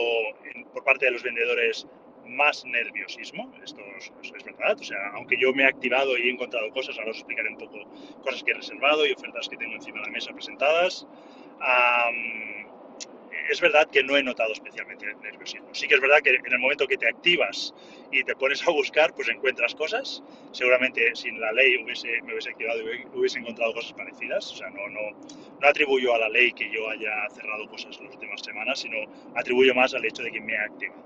por 0.73 0.83
parte 0.83 1.05
de 1.05 1.11
los 1.11 1.23
vendedores 1.23 1.87
más 2.29 2.65
nerviosismo, 2.65 3.53
esto 3.63 3.81
es, 3.99 4.43
verdad, 4.43 4.77
o 4.79 4.83
sea, 4.83 4.97
aunque 5.13 5.37
yo 5.37 5.53
me 5.53 5.63
he 5.63 5.67
activado 5.67 6.17
y 6.17 6.29
he 6.29 6.31
encontrado 6.31 6.69
cosas, 6.71 6.97
ahora 6.97 7.11
os 7.11 7.17
explicaré 7.17 7.49
un 7.49 7.57
poco 7.57 7.79
cosas 8.21 8.43
que 8.43 8.51
he 8.51 8.55
reservado 8.55 9.05
y 9.05 9.11
ofertas 9.11 9.49
que 9.49 9.57
tengo 9.57 9.75
encima 9.75 9.99
de 9.99 10.05
la 10.05 10.11
mesa 10.11 10.31
presentadas 10.31 11.05
es 13.49 13.59
verdad 13.61 13.89
que 13.89 14.03
no 14.03 14.15
he 14.15 14.23
notado 14.23 14.53
especialmente 14.53 15.05
nerviosismo. 15.23 15.73
Sí 15.73 15.87
que 15.87 15.95
es 15.95 16.01
verdad 16.01 16.19
que 16.21 16.29
en 16.29 16.53
el 16.53 16.59
momento 16.59 16.87
que 16.87 16.97
te 16.97 17.07
activas 17.07 17.73
y 18.11 18.23
te 18.23 18.35
pones 18.35 18.65
a 18.67 18.71
buscar, 18.71 19.13
pues 19.13 19.27
encuentras 19.29 19.73
cosas. 19.75 20.23
Seguramente 20.51 21.15
sin 21.15 21.39
la 21.39 21.51
ley 21.51 21.83
hubiese, 21.83 22.21
me 22.23 22.33
hubiese 22.33 22.51
activado 22.51 22.79
y 22.93 23.05
hubiese 23.13 23.39
encontrado 23.39 23.73
cosas 23.73 23.93
parecidas. 23.93 24.51
O 24.51 24.55
sea, 24.55 24.69
no, 24.69 24.87
no, 24.89 25.01
no 25.59 25.67
atribuyo 25.67 26.13
a 26.13 26.19
la 26.19 26.29
ley 26.29 26.51
que 26.53 26.69
yo 26.71 26.89
haya 26.89 27.27
cerrado 27.31 27.67
cosas 27.67 27.97
en 27.97 28.05
las 28.05 28.13
últimas 28.15 28.41
semanas, 28.41 28.79
sino 28.79 28.97
atribuyo 29.35 29.73
más 29.73 29.93
al 29.95 30.05
hecho 30.05 30.21
de 30.21 30.31
que 30.31 30.41
me 30.41 30.53
he 30.53 30.59
activado. 30.59 31.03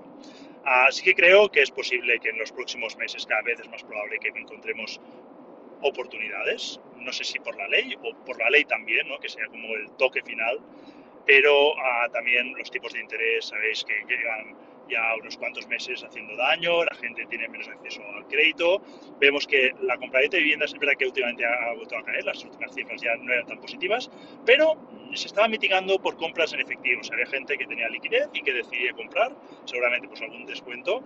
Así 0.64 1.02
que 1.02 1.14
creo 1.14 1.50
que 1.50 1.60
es 1.60 1.70
posible 1.70 2.18
que 2.20 2.30
en 2.30 2.38
los 2.38 2.52
próximos 2.52 2.96
meses 2.96 3.26
cada 3.26 3.42
vez 3.42 3.60
es 3.60 3.68
más 3.68 3.82
probable 3.84 4.18
que 4.18 4.28
encontremos 4.28 5.00
oportunidades, 5.82 6.80
no 6.96 7.12
sé 7.12 7.24
si 7.24 7.38
por 7.38 7.56
la 7.56 7.68
ley 7.68 7.94
o 8.02 8.14
por 8.24 8.38
la 8.38 8.48
ley 8.48 8.64
también, 8.64 9.06
¿no? 9.06 9.18
que 9.18 9.28
sea 9.28 9.46
como 9.48 9.74
el 9.74 9.90
toque 9.98 10.22
final 10.22 10.58
pero 11.26 11.72
ah, 11.78 12.08
también 12.12 12.54
los 12.56 12.70
tipos 12.70 12.92
de 12.92 13.00
interés, 13.00 13.46
sabéis 13.46 13.84
que 13.84 13.94
llegan 14.08 14.56
ya 14.88 15.02
unos 15.20 15.36
cuantos 15.36 15.66
meses 15.68 16.02
haciendo 16.04 16.36
daño, 16.36 16.84
la 16.84 16.94
gente 16.96 17.26
tiene 17.26 17.48
menos 17.48 17.68
acceso 17.68 18.02
al 18.14 18.26
crédito, 18.26 18.82
vemos 19.18 19.46
que 19.46 19.72
la 19.82 19.96
compra 19.96 20.20
de 20.20 20.38
viviendas 20.38 20.72
es 20.72 20.78
verdad 20.78 20.94
que 20.98 21.06
últimamente 21.06 21.44
ha, 21.44 21.74
vuelto 21.74 21.96
a 21.96 22.02
caer, 22.02 22.24
las 22.24 22.44
últimas 22.44 22.74
cifras 22.74 23.00
ya 23.00 23.16
no 23.16 23.32
eran 23.32 23.46
tan 23.46 23.60
positivas, 23.60 24.10
pero 24.44 24.76
se 25.14 25.26
estaba 25.26 25.48
mitigando 25.48 25.98
por 25.98 26.16
compras 26.16 26.52
en 26.52 26.60
efectivo, 26.60 27.00
o 27.00 27.12
había 27.12 27.26
gente 27.26 27.56
que 27.56 27.66
tenía 27.66 27.88
liquidez 27.88 28.28
y 28.32 28.42
que 28.42 28.52
decidía 28.52 28.92
comprar, 28.92 29.34
seguramente 29.64 30.08
pues 30.08 30.20
algún 30.22 30.44
descuento, 30.46 31.02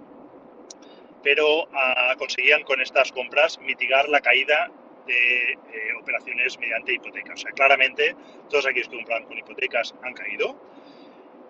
pero 1.23 1.68
ah, 1.73 2.14
conseguían 2.16 2.62
con 2.62 2.80
estas 2.80 3.12
compras 3.12 3.58
mitigar 3.61 4.08
la 4.08 4.20
caída 4.20 4.70
de 5.06 5.52
eh, 5.52 5.58
operaciones 6.00 6.58
mediante 6.58 6.94
hipotecas. 6.94 7.40
O 7.40 7.42
sea, 7.42 7.52
claramente 7.52 8.14
todos 8.49 8.66
aquellos 8.66 8.88
que 8.88 8.97
compran 8.97 9.25
con 9.25 9.37
hipotecas 9.38 9.94
han 10.02 10.14
caído. 10.14 10.56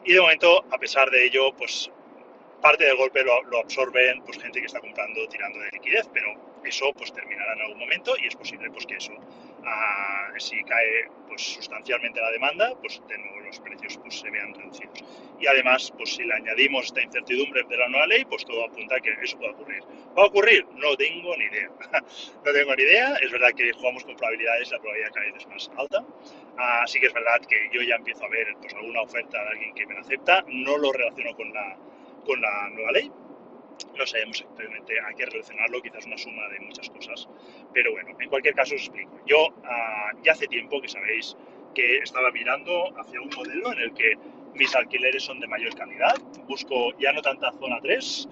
Y 0.04 0.14
de 0.14 0.20
momento, 0.20 0.64
a 0.70 0.78
pesar 0.78 1.11
de 1.11 1.26
ello, 1.26 1.52
pues 1.52 1.90
parte 2.60 2.84
del 2.84 2.96
golpe 2.96 3.22
lo, 3.24 3.58
absorben 3.58 4.22
pues 4.22 4.38
gente 4.38 4.60
que 4.60 4.66
está 4.66 4.80
comprando 4.80 5.26
tirando 5.28 5.58
de 5.60 5.70
liquidez, 5.72 6.08
pero 6.12 6.34
eso 6.64 6.92
pues 6.94 7.12
terminará 7.12 7.52
en 7.54 7.60
algún 7.62 7.78
momento 7.78 8.14
y 8.18 8.26
es 8.26 8.36
posible 8.36 8.70
pues 8.70 8.86
que 8.86 8.96
eso 8.96 9.12
ah, 9.64 10.28
si 10.38 10.62
cae 10.64 11.08
pues 11.26 11.42
sustancialmente 11.42 12.20
la 12.20 12.30
demanda 12.30 12.74
pues 12.80 13.00
de 13.08 13.18
nuevo 13.18 13.40
los 13.40 13.60
precios 13.60 13.98
pues 13.98 14.20
se 14.20 14.30
vean 14.30 14.54
reducidos. 14.54 15.04
Y 15.40 15.46
además 15.46 15.92
pues 15.96 16.16
si 16.16 16.24
le 16.24 16.34
añadimos 16.34 16.86
esta 16.86 17.02
incertidumbre 17.02 17.62
de 17.68 17.76
la 17.76 17.88
nueva 17.88 18.06
ley 18.06 18.24
pues 18.24 18.44
todo 18.44 18.64
apunta 18.64 18.96
a 18.96 19.00
que 19.00 19.10
eso 19.22 19.38
pueda 19.38 19.52
ocurrir. 19.52 19.82
¿va 20.16 20.22
a 20.22 20.26
ocurrir? 20.26 20.66
no 20.74 20.96
tengo 20.96 21.36
ni 21.36 21.44
idea. 21.44 21.70
No 22.44 22.52
tengo 22.52 22.74
ni 22.74 22.82
idea. 22.82 23.14
Es 23.16 23.30
verdad 23.30 23.50
que 23.56 23.72
jugamos 23.72 24.04
con 24.04 24.16
probabilidades 24.16 24.70
la 24.70 24.78
probabilidad 24.78 25.08
de 25.08 25.14
caer 25.14 25.34
es 25.36 25.46
más 25.46 25.70
alta. 25.76 26.04
Así 26.56 26.98
que 26.98 27.06
es 27.06 27.12
verdad 27.12 27.40
que 27.48 27.68
yo 27.72 27.82
ya 27.82 27.96
empiezo 27.96 28.24
a 28.24 28.28
ver 28.28 28.48
pues 28.60 28.74
alguna 28.74 29.02
oferta 29.02 29.42
de 29.42 29.48
alguien 29.48 29.74
que 29.74 29.86
me 29.86 29.94
la 29.94 30.00
acepta. 30.00 30.44
No 30.48 30.76
lo 30.76 30.92
relaciono 30.92 31.36
con 31.36 31.52
la 31.52 31.76
con 32.28 32.40
la 32.42 32.68
nueva 32.70 32.92
ley. 32.92 33.11
No 33.97 34.06
sabemos 34.06 34.40
exactamente 34.40 35.00
a 35.00 35.14
qué 35.16 35.25
relacionarlo, 35.26 35.80
quizás 35.80 36.04
una 36.06 36.18
suma 36.18 36.49
de 36.49 36.61
muchas 36.61 36.90
cosas. 36.90 37.28
Pero 37.73 37.92
bueno, 37.92 38.11
en 38.20 38.28
cualquier 38.28 38.54
caso 38.54 38.75
os 38.75 38.82
explico. 38.82 39.18
Yo 39.26 39.49
ah, 39.64 40.11
ya 40.23 40.32
hace 40.32 40.47
tiempo 40.47 40.80
que 40.80 40.88
sabéis 40.88 41.37
que 41.75 41.99
estaba 41.99 42.30
mirando 42.30 42.92
hacia 42.99 43.20
un 43.20 43.30
modelo 43.35 43.73
en 43.73 43.78
el 43.80 43.94
que 43.94 44.14
mis 44.54 44.75
alquileres 44.76 45.23
son 45.23 45.40
de 45.40 45.47
mayor 45.47 45.75
calidad. 45.75 46.16
Busco 46.47 46.97
ya 46.99 47.12
no 47.12 47.23
tanta 47.23 47.50
zona 47.52 47.78
3. 47.80 48.28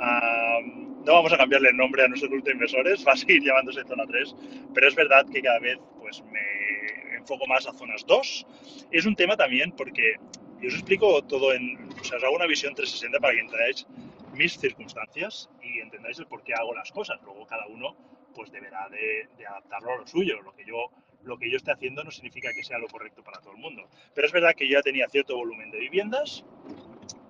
Ah, 0.00 0.58
no 1.06 1.12
vamos 1.12 1.32
a 1.32 1.38
cambiarle 1.38 1.68
el 1.68 1.76
nombre 1.76 2.02
a 2.02 2.08
nuestro 2.08 2.28
grupo 2.28 2.46
de 2.46 2.52
inversores, 2.52 3.04
va 3.06 3.12
a 3.12 3.16
seguir 3.16 3.42
llamándose 3.42 3.84
zona 3.84 4.04
3, 4.06 4.34
pero 4.74 4.88
es 4.88 4.94
verdad 4.96 5.24
que 5.32 5.40
cada 5.40 5.60
vez 5.60 5.78
pues, 6.00 6.22
me 6.24 7.16
enfoco 7.16 7.46
más 7.46 7.66
a 7.68 7.72
zonas 7.72 8.04
2. 8.06 8.46
Es 8.90 9.06
un 9.06 9.14
tema 9.14 9.36
también 9.36 9.70
porque 9.72 10.16
yo 10.60 10.68
os 10.68 10.74
explico 10.74 11.22
todo 11.24 11.52
en, 11.52 11.88
o 12.00 12.04
sea, 12.04 12.18
os 12.18 12.24
hago 12.24 12.36
una 12.36 12.46
visión 12.46 12.74
360 12.74 13.20
para 13.20 13.34
que 13.34 13.40
entendáis 13.40 13.86
mis 14.34 14.58
circunstancias 14.58 15.50
y 15.62 15.80
entendáis 15.80 16.18
el 16.18 16.26
por 16.26 16.42
qué 16.42 16.54
hago 16.54 16.74
las 16.74 16.90
cosas. 16.92 17.20
Luego 17.22 17.46
cada 17.46 17.66
uno 17.66 17.96
pues 18.34 18.50
deberá 18.52 18.88
de, 18.88 19.28
adaptarlo 19.46 19.92
a 19.92 19.96
lo 19.98 20.06
suyo. 20.06 20.40
Lo 20.42 20.54
que 20.54 20.64
yo 20.64 20.90
lo 21.22 21.38
que 21.38 21.50
yo 21.50 21.56
esté 21.56 21.72
haciendo 21.72 22.04
no 22.04 22.10
significa 22.12 22.50
que 22.54 22.62
sea 22.62 22.78
lo 22.78 22.86
correcto 22.86 23.24
para 23.24 23.40
todo 23.40 23.52
el 23.52 23.58
mundo. 23.58 23.88
Pero 24.14 24.28
es 24.28 24.32
verdad 24.32 24.54
que 24.54 24.68
yo 24.68 24.78
ya 24.78 24.82
tenía 24.82 25.08
cierto 25.08 25.36
volumen 25.36 25.72
de 25.72 25.80
viviendas, 25.80 26.44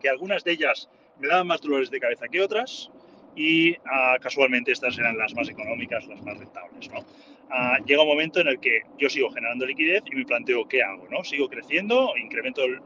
que 0.01 0.11
algunas 0.11 0.45
de 0.45 0.53
ellas 0.53 0.91
me 1.19 1.29
daban 1.29 1.47
más 1.47 1.63
dolores 1.63 1.91
de 1.91 1.99
cabeza 1.99 2.29
que 2.29 2.43
otras 2.43 2.91
y 3.35 3.75
ah, 3.87 4.17
casualmente 4.21 4.73
estas 4.73 4.99
eran 4.99 5.17
las 5.17 5.35
más 5.35 5.49
económicas, 5.49 6.07
las 6.09 6.23
más 6.23 6.37
rentables. 6.37 6.91
¿no? 6.91 7.07
Ah, 7.49 7.79
llega 7.87 8.03
un 8.03 8.09
momento 8.09 8.41
en 8.41 8.49
el 8.49 8.61
que 8.61 8.83
yo 8.99 9.09
sigo 9.09 9.31
generando 9.31 9.65
liquidez 9.65 10.03
y 10.13 10.17
me 10.17 10.27
planteo 10.27 10.69
qué 10.69 10.83
hago. 10.83 11.09
¿no? 11.09 11.25
Sigo 11.25 11.49
creciendo, 11.49 12.15
incremento 12.19 12.65
el, 12.65 12.83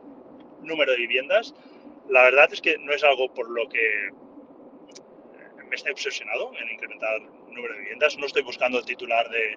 número 0.62 0.92
de 0.92 0.98
viviendas, 0.98 1.54
la 2.08 2.22
verdad 2.22 2.48
es 2.52 2.60
que 2.60 2.76
no 2.78 2.92
es 2.92 3.04
algo 3.04 3.32
por 3.32 3.50
lo 3.50 3.68
que 3.68 4.10
me 5.68 5.76
esté 5.76 5.92
obsesionado 5.92 6.52
en 6.58 6.68
incrementar 6.68 7.14
el 7.16 7.54
número 7.54 7.74
de 7.74 7.80
viviendas. 7.80 8.18
No 8.18 8.26
estoy 8.26 8.42
buscando 8.42 8.78
el 8.78 8.84
titular 8.84 9.28
de 9.30 9.56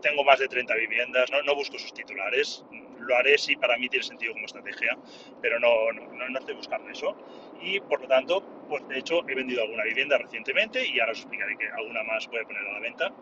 tengo 0.00 0.24
más 0.24 0.38
de 0.38 0.48
30 0.48 0.74
viviendas, 0.74 1.30
no, 1.30 1.42
no, 1.42 1.54
busco 1.54 1.76
esos 1.76 1.92
titulares. 1.92 2.64
Lo 2.98 3.16
haré 3.16 3.38
si 3.38 3.56
para 3.56 3.76
mí 3.78 3.88
tiene 3.88 4.04
sentido 4.04 4.32
como 4.32 4.46
estrategia, 4.46 4.96
pero 5.40 5.58
no, 5.58 5.92
no, 5.92 6.28
no, 6.28 6.38
estoy 6.38 6.54
buscando 6.54 6.88
eso. 6.90 7.16
Y 7.60 7.80
por 7.80 8.00
lo 8.00 8.08
tanto, 8.08 8.42
pues 8.68 8.86
de 8.88 8.98
hecho 8.98 9.28
he 9.28 9.34
vendido 9.34 9.62
alguna 9.62 9.84
vivienda 9.84 10.18
recientemente 10.18 10.86
y 10.86 11.00
ahora 11.00 11.12
os 11.12 11.18
explicaré 11.18 11.56
que 11.56 11.68
alguna 11.68 12.02
más 12.02 12.26
voy 12.28 12.40
a 12.40 12.44
poner 12.44 12.66
a 12.66 12.72
la 12.72 12.80
venta. 12.80 13.12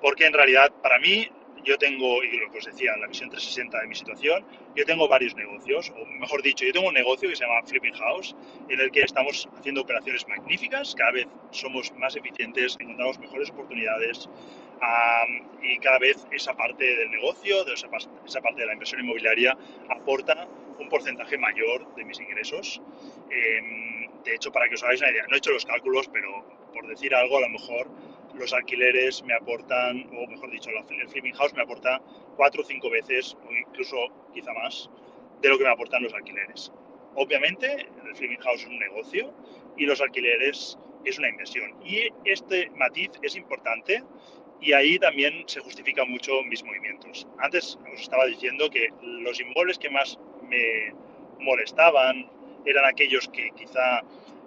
Porque 0.00 0.26
en 0.26 0.32
realidad 0.32 0.72
para 0.82 0.98
mí 0.98 1.28
yo 1.64 1.78
tengo, 1.78 2.22
y 2.22 2.36
lo 2.38 2.50
que 2.50 2.58
os 2.58 2.66
decía, 2.66 2.96
la 2.96 3.06
visión 3.06 3.30
360 3.30 3.80
de 3.80 3.86
mi 3.86 3.94
situación, 3.94 4.44
yo 4.74 4.84
tengo 4.84 5.08
varios 5.08 5.34
negocios, 5.34 5.92
o 5.96 6.04
mejor 6.06 6.42
dicho, 6.42 6.64
yo 6.64 6.72
tengo 6.72 6.88
un 6.88 6.94
negocio 6.94 7.28
que 7.28 7.36
se 7.36 7.44
llama 7.44 7.62
Flipping 7.66 7.94
House, 7.94 8.36
en 8.68 8.80
el 8.80 8.90
que 8.90 9.00
estamos 9.00 9.48
haciendo 9.56 9.82
operaciones 9.82 10.26
magníficas, 10.28 10.94
cada 10.94 11.12
vez 11.12 11.26
somos 11.50 11.92
más 11.94 12.16
eficientes, 12.16 12.76
encontramos 12.80 13.18
mejores 13.18 13.50
oportunidades 13.50 14.28
y 15.62 15.78
cada 15.78 15.98
vez 15.98 16.26
esa 16.30 16.54
parte 16.54 16.84
del 16.84 17.10
negocio, 17.10 17.64
de 17.64 17.74
esa, 17.74 17.88
parte 17.88 18.60
de 18.60 18.66
la 18.66 18.72
inversión 18.72 19.00
inmobiliaria, 19.00 19.56
aporta 19.88 20.46
un 20.78 20.88
porcentaje 20.88 21.38
mayor 21.38 21.94
de 21.94 22.04
mis 22.04 22.20
ingresos. 22.20 22.82
Em, 23.30 24.10
de 24.24 24.34
hecho, 24.34 24.52
para 24.52 24.68
que 24.68 24.74
os 24.74 24.82
hagáis 24.82 25.00
una 25.00 25.10
idea, 25.10 25.24
no 25.28 25.36
he 25.36 25.38
hecho 25.38 25.52
los 25.52 25.64
cálculos, 25.64 26.08
pero 26.08 26.44
por 26.72 26.86
decir 26.86 27.14
algo, 27.14 27.38
a 27.38 27.42
lo 27.42 27.48
mejor 27.48 27.88
los 28.36 28.52
alquileres 28.52 29.22
me 29.24 29.34
aportan, 29.34 30.08
o 30.16 30.26
mejor 30.26 30.50
dicho, 30.50 30.70
el 30.70 31.08
flipping 31.08 31.34
house 31.34 31.54
me 31.54 31.62
aporta 31.62 32.00
cuatro 32.36 32.62
o 32.62 32.64
cinco 32.64 32.90
veces, 32.90 33.36
o 33.46 33.52
incluso 33.52 33.96
quizá 34.32 34.52
más, 34.52 34.90
de 35.40 35.48
lo 35.48 35.58
que 35.58 35.64
me 35.64 35.70
aportan 35.70 36.02
los 36.02 36.14
alquileres. 36.14 36.72
Obviamente, 37.14 37.86
el 38.04 38.16
flipping 38.16 38.40
house 38.40 38.62
es 38.62 38.66
un 38.66 38.78
negocio 38.78 39.32
y 39.76 39.86
los 39.86 40.00
alquileres 40.00 40.78
es 41.04 41.18
una 41.18 41.28
inversión. 41.28 41.74
Y 41.84 42.08
este 42.24 42.70
matiz 42.70 43.10
es 43.22 43.36
importante 43.36 44.02
y 44.60 44.72
ahí 44.72 44.98
también 44.98 45.44
se 45.46 45.60
justifican 45.60 46.10
mucho 46.10 46.42
mis 46.44 46.64
movimientos. 46.64 47.26
Antes 47.38 47.78
os 47.92 48.00
estaba 48.00 48.24
diciendo 48.26 48.70
que 48.70 48.88
los 49.02 49.40
inmuebles 49.40 49.78
que 49.78 49.90
más 49.90 50.18
me 50.48 50.92
molestaban 51.38 52.28
eran 52.64 52.84
aquellos 52.86 53.28
que 53.28 53.50
quizá 53.50 54.02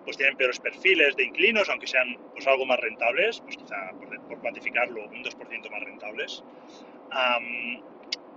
pues 0.08 0.16
tienen 0.16 0.38
peores 0.38 0.58
perfiles 0.58 1.18
de 1.18 1.26
inclinos, 1.26 1.68
aunque 1.68 1.86
sean 1.86 2.18
pues, 2.32 2.48
algo 2.48 2.66
más 2.66 2.80
rentables, 2.80 3.42
pues 3.42 3.58
quizá 3.58 3.92
por, 4.00 4.40
cuantificarlo 4.40 5.04
un 5.04 5.22
2% 5.22 5.70
más 5.70 5.84
rentables. 5.84 6.44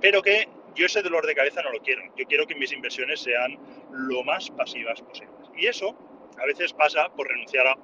pero 0.01 0.21
que 0.21 0.49
yo 0.75 0.87
ese 0.87 1.01
dolor 1.01 1.25
de 1.29 1.35
cabeza 1.37 1.63
no 1.63 1.71
lo 1.71 1.79
quiero. 1.79 2.03
Yo 2.17 2.27
quiero 2.27 2.45
que 2.45 2.57
mis 2.57 2.73
inversiones 2.73 3.21
sean 3.21 3.57
lo 3.93 4.25
más 4.25 4.51
pasivas 4.51 5.01
posibles. 5.01 5.49
Y 5.57 5.69
eso 5.69 5.97
a 6.43 6.45
veces 6.45 6.73
pasa 6.73 7.09
por 7.11 7.29
renunciar 7.29 7.69
a 7.69 7.77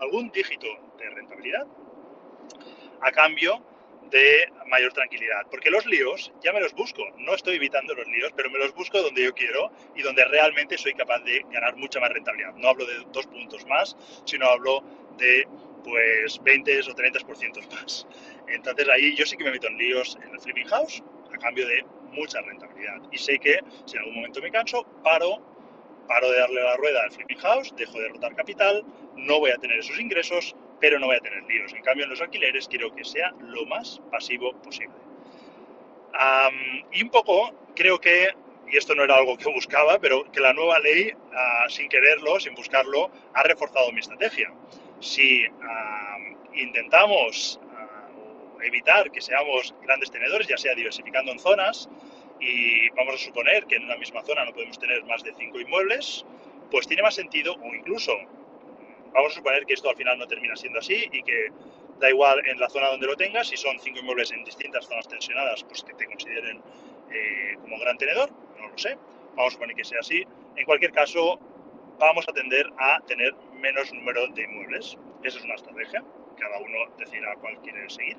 algún 0.00 0.30
dígito 0.30 0.68
de 0.96 1.10
rentabilidad 1.10 1.66
a 3.02 3.12
cambio 3.12 3.62
de 4.10 4.50
mayor 4.66 4.92
tranquilidad. 4.92 5.42
Porque 5.50 5.70
los 5.70 5.86
líos 5.86 6.32
ya 6.42 6.52
me 6.52 6.60
los 6.60 6.72
busco. 6.74 7.02
No 7.18 7.34
estoy 7.34 7.56
evitando 7.56 7.94
los 7.94 8.06
líos, 8.06 8.32
pero 8.36 8.50
me 8.50 8.58
los 8.58 8.74
busco 8.74 9.00
donde 9.00 9.24
yo 9.24 9.34
quiero 9.34 9.70
y 9.94 10.02
donde 10.02 10.24
realmente 10.24 10.78
soy 10.78 10.94
capaz 10.94 11.20
de 11.20 11.44
ganar 11.50 11.76
mucha 11.76 12.00
más 12.00 12.10
rentabilidad. 12.10 12.54
No 12.54 12.68
hablo 12.68 12.86
de 12.86 12.94
dos 13.12 13.26
puntos 13.26 13.66
más, 13.66 13.96
sino 14.24 14.46
hablo 14.46 14.82
de 15.18 15.46
pues 15.84 16.42
20 16.42 16.80
o 16.80 16.94
30% 16.94 17.70
más. 17.70 18.06
Entonces 18.48 18.88
ahí 18.88 19.14
yo 19.14 19.24
sí 19.24 19.36
que 19.36 19.44
me 19.44 19.52
meto 19.52 19.68
en 19.68 19.78
líos 19.78 20.18
en 20.24 20.32
el 20.32 20.40
flipping 20.40 20.66
house 20.66 21.02
a 21.32 21.38
cambio 21.38 21.66
de 21.66 21.84
mucha 22.12 22.40
rentabilidad. 22.40 23.00
Y 23.12 23.18
sé 23.18 23.38
que 23.38 23.60
si 23.84 23.96
en 23.96 24.00
algún 24.00 24.16
momento 24.16 24.40
me 24.40 24.50
canso, 24.50 24.84
paro, 25.02 25.38
paro 26.08 26.30
de 26.30 26.38
darle 26.38 26.62
la 26.62 26.76
rueda 26.76 27.02
al 27.02 27.12
flipping 27.12 27.38
house, 27.38 27.74
dejo 27.76 28.00
de 28.00 28.08
rotar 28.08 28.34
capital, 28.34 28.84
no 29.14 29.40
voy 29.40 29.50
a 29.50 29.56
tener 29.56 29.78
esos 29.78 29.98
ingresos 29.98 30.56
pero 30.80 30.98
no 30.98 31.06
voy 31.06 31.16
a 31.16 31.20
tener 31.20 31.42
líos. 31.44 31.72
En 31.72 31.82
cambio, 31.82 32.04
en 32.04 32.10
los 32.10 32.20
alquileres 32.20 32.68
quiero 32.68 32.94
que 32.94 33.04
sea 33.04 33.32
lo 33.40 33.64
más 33.66 34.00
pasivo 34.10 34.52
posible. 34.62 34.94
y 36.92 37.02
un 37.02 37.10
poco, 37.10 37.52
creo 37.74 38.00
que, 38.00 38.34
y 38.68 38.76
esto 38.76 38.94
no 38.94 39.04
era 39.04 39.16
algo 39.16 39.36
que 39.36 39.50
buscaba, 39.52 39.98
pero 39.98 40.30
que 40.32 40.40
la 40.40 40.52
nueva 40.52 40.78
ley, 40.80 41.12
ah, 41.32 41.66
sin 41.68 41.88
quererlo, 41.88 42.40
sin 42.40 42.54
buscarlo, 42.54 43.10
ha 43.34 43.42
reforzado 43.42 43.92
mi 43.92 44.00
estrategia. 44.00 44.52
Si 45.00 45.44
intentamos 46.54 47.60
ah, 47.74 48.08
evitar 48.62 49.10
que 49.10 49.20
seamos 49.20 49.74
grandes 49.82 50.10
tenedores, 50.10 50.48
ya 50.48 50.56
sea 50.56 50.74
diversificando 50.74 51.32
en 51.32 51.38
zonas, 51.38 51.88
y 52.40 52.90
vamos 52.90 53.14
a 53.14 53.18
suponer 53.18 53.66
que 53.66 53.76
en 53.76 53.84
una 53.84 53.96
misma 53.96 54.22
zona 54.22 54.44
no 54.44 54.52
podemos 54.52 54.78
tener 54.78 55.04
más 55.04 55.22
de 55.22 55.34
cinco 55.34 55.60
inmuebles, 55.60 56.24
pues 56.70 56.86
tiene 56.86 57.02
más 57.02 57.14
sentido, 57.14 57.54
o 57.54 57.74
incluso 57.74 58.12
vamos 59.16 59.32
a 59.32 59.36
suponer 59.36 59.64
que 59.64 59.72
esto 59.72 59.88
al 59.88 59.96
final 59.96 60.18
no 60.18 60.26
termina 60.26 60.54
siendo 60.54 60.78
así 60.78 61.08
y 61.10 61.22
que 61.22 61.48
da 61.98 62.10
igual 62.10 62.38
en 62.46 62.60
la 62.60 62.68
zona 62.68 62.88
donde 62.88 63.06
lo 63.06 63.16
tengas, 63.16 63.48
si 63.48 63.56
son 63.56 63.80
cinco 63.80 64.00
inmuebles 64.00 64.30
en 64.30 64.44
distintas 64.44 64.86
zonas 64.86 65.08
tensionadas, 65.08 65.64
pues 65.64 65.82
que 65.82 65.94
te 65.94 66.04
consideren 66.04 66.60
eh, 67.10 67.56
como 67.62 67.78
gran 67.78 67.96
tenedor, 67.96 68.30
no 68.60 68.68
lo 68.68 68.76
sé, 68.76 68.98
vamos 69.34 69.46
a 69.46 69.50
suponer 69.52 69.74
que 69.74 69.84
sea 69.84 70.00
así. 70.00 70.22
En 70.56 70.64
cualquier 70.66 70.92
caso, 70.92 71.40
vamos 71.98 72.28
a 72.28 72.32
tender 72.32 72.66
a 72.78 73.00
tener 73.06 73.34
menos 73.54 73.90
número 73.94 74.26
de 74.28 74.42
inmuebles. 74.42 74.98
Esa 75.22 75.38
es 75.38 75.44
una 75.44 75.54
estrategia, 75.54 76.04
cada 76.38 76.58
uno 76.58 76.78
decidirá 76.98 77.34
cuál 77.36 77.58
quiere 77.62 77.88
seguir. 77.88 78.18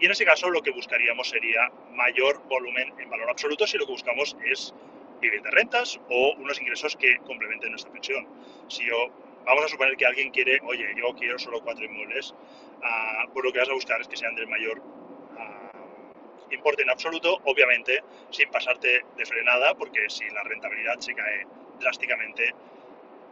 y 0.00 0.04
en 0.06 0.10
ese 0.10 0.24
caso 0.24 0.50
lo 0.50 0.62
que 0.62 0.72
buscaríamos 0.72 1.28
sería 1.28 1.70
mayor 1.92 2.42
volumen 2.48 2.92
en 2.98 3.08
valor 3.08 3.30
absoluto 3.30 3.66
si 3.66 3.78
lo 3.78 3.86
que 3.86 3.92
buscamos 3.92 4.36
es 4.44 4.74
vivir 5.20 5.42
de 5.42 5.50
rentas 5.52 6.00
o 6.10 6.34
unos 6.38 6.60
ingresos 6.60 6.96
que 6.96 7.18
complementen 7.18 7.70
nuestra 7.70 7.92
pensión. 7.92 8.26
Si 8.68 8.84
yo 8.84 9.10
vamos 9.44 9.64
a 9.64 9.68
suponer 9.68 9.96
que 9.96 10.06
alguien 10.06 10.30
quiere, 10.30 10.58
oye, 10.64 10.86
yo 10.96 11.14
quiero 11.14 11.38
solo 11.38 11.60
cuatro 11.62 11.84
inmuebles, 11.84 12.32
uh, 12.32 13.32
pues 13.32 13.44
lo 13.44 13.52
que 13.52 13.58
vas 13.58 13.68
a 13.68 13.74
buscar 13.74 14.00
es 14.00 14.08
que 14.08 14.16
sean 14.16 14.34
del 14.34 14.48
mayor 14.48 14.78
uh, 14.78 16.52
importe 16.52 16.82
en 16.82 16.90
absoluto, 16.90 17.40
obviamente 17.44 18.02
sin 18.30 18.50
pasarte 18.50 19.04
de 19.16 19.26
frenada, 19.26 19.74
porque 19.74 20.08
si 20.08 20.28
la 20.30 20.42
rentabilidad 20.42 20.98
se 20.98 21.14
cae 21.14 21.46
drásticamente, 21.80 22.54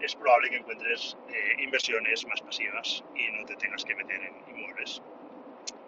es 0.00 0.16
probable 0.16 0.50
que 0.50 0.56
encuentres 0.56 1.16
eh, 1.28 1.62
inversiones 1.62 2.26
más 2.26 2.40
pasivas 2.42 3.04
y 3.14 3.30
no 3.36 3.44
te 3.44 3.54
tengas 3.56 3.84
que 3.84 3.94
meter 3.94 4.20
en 4.20 4.56
inmuebles. 4.56 5.00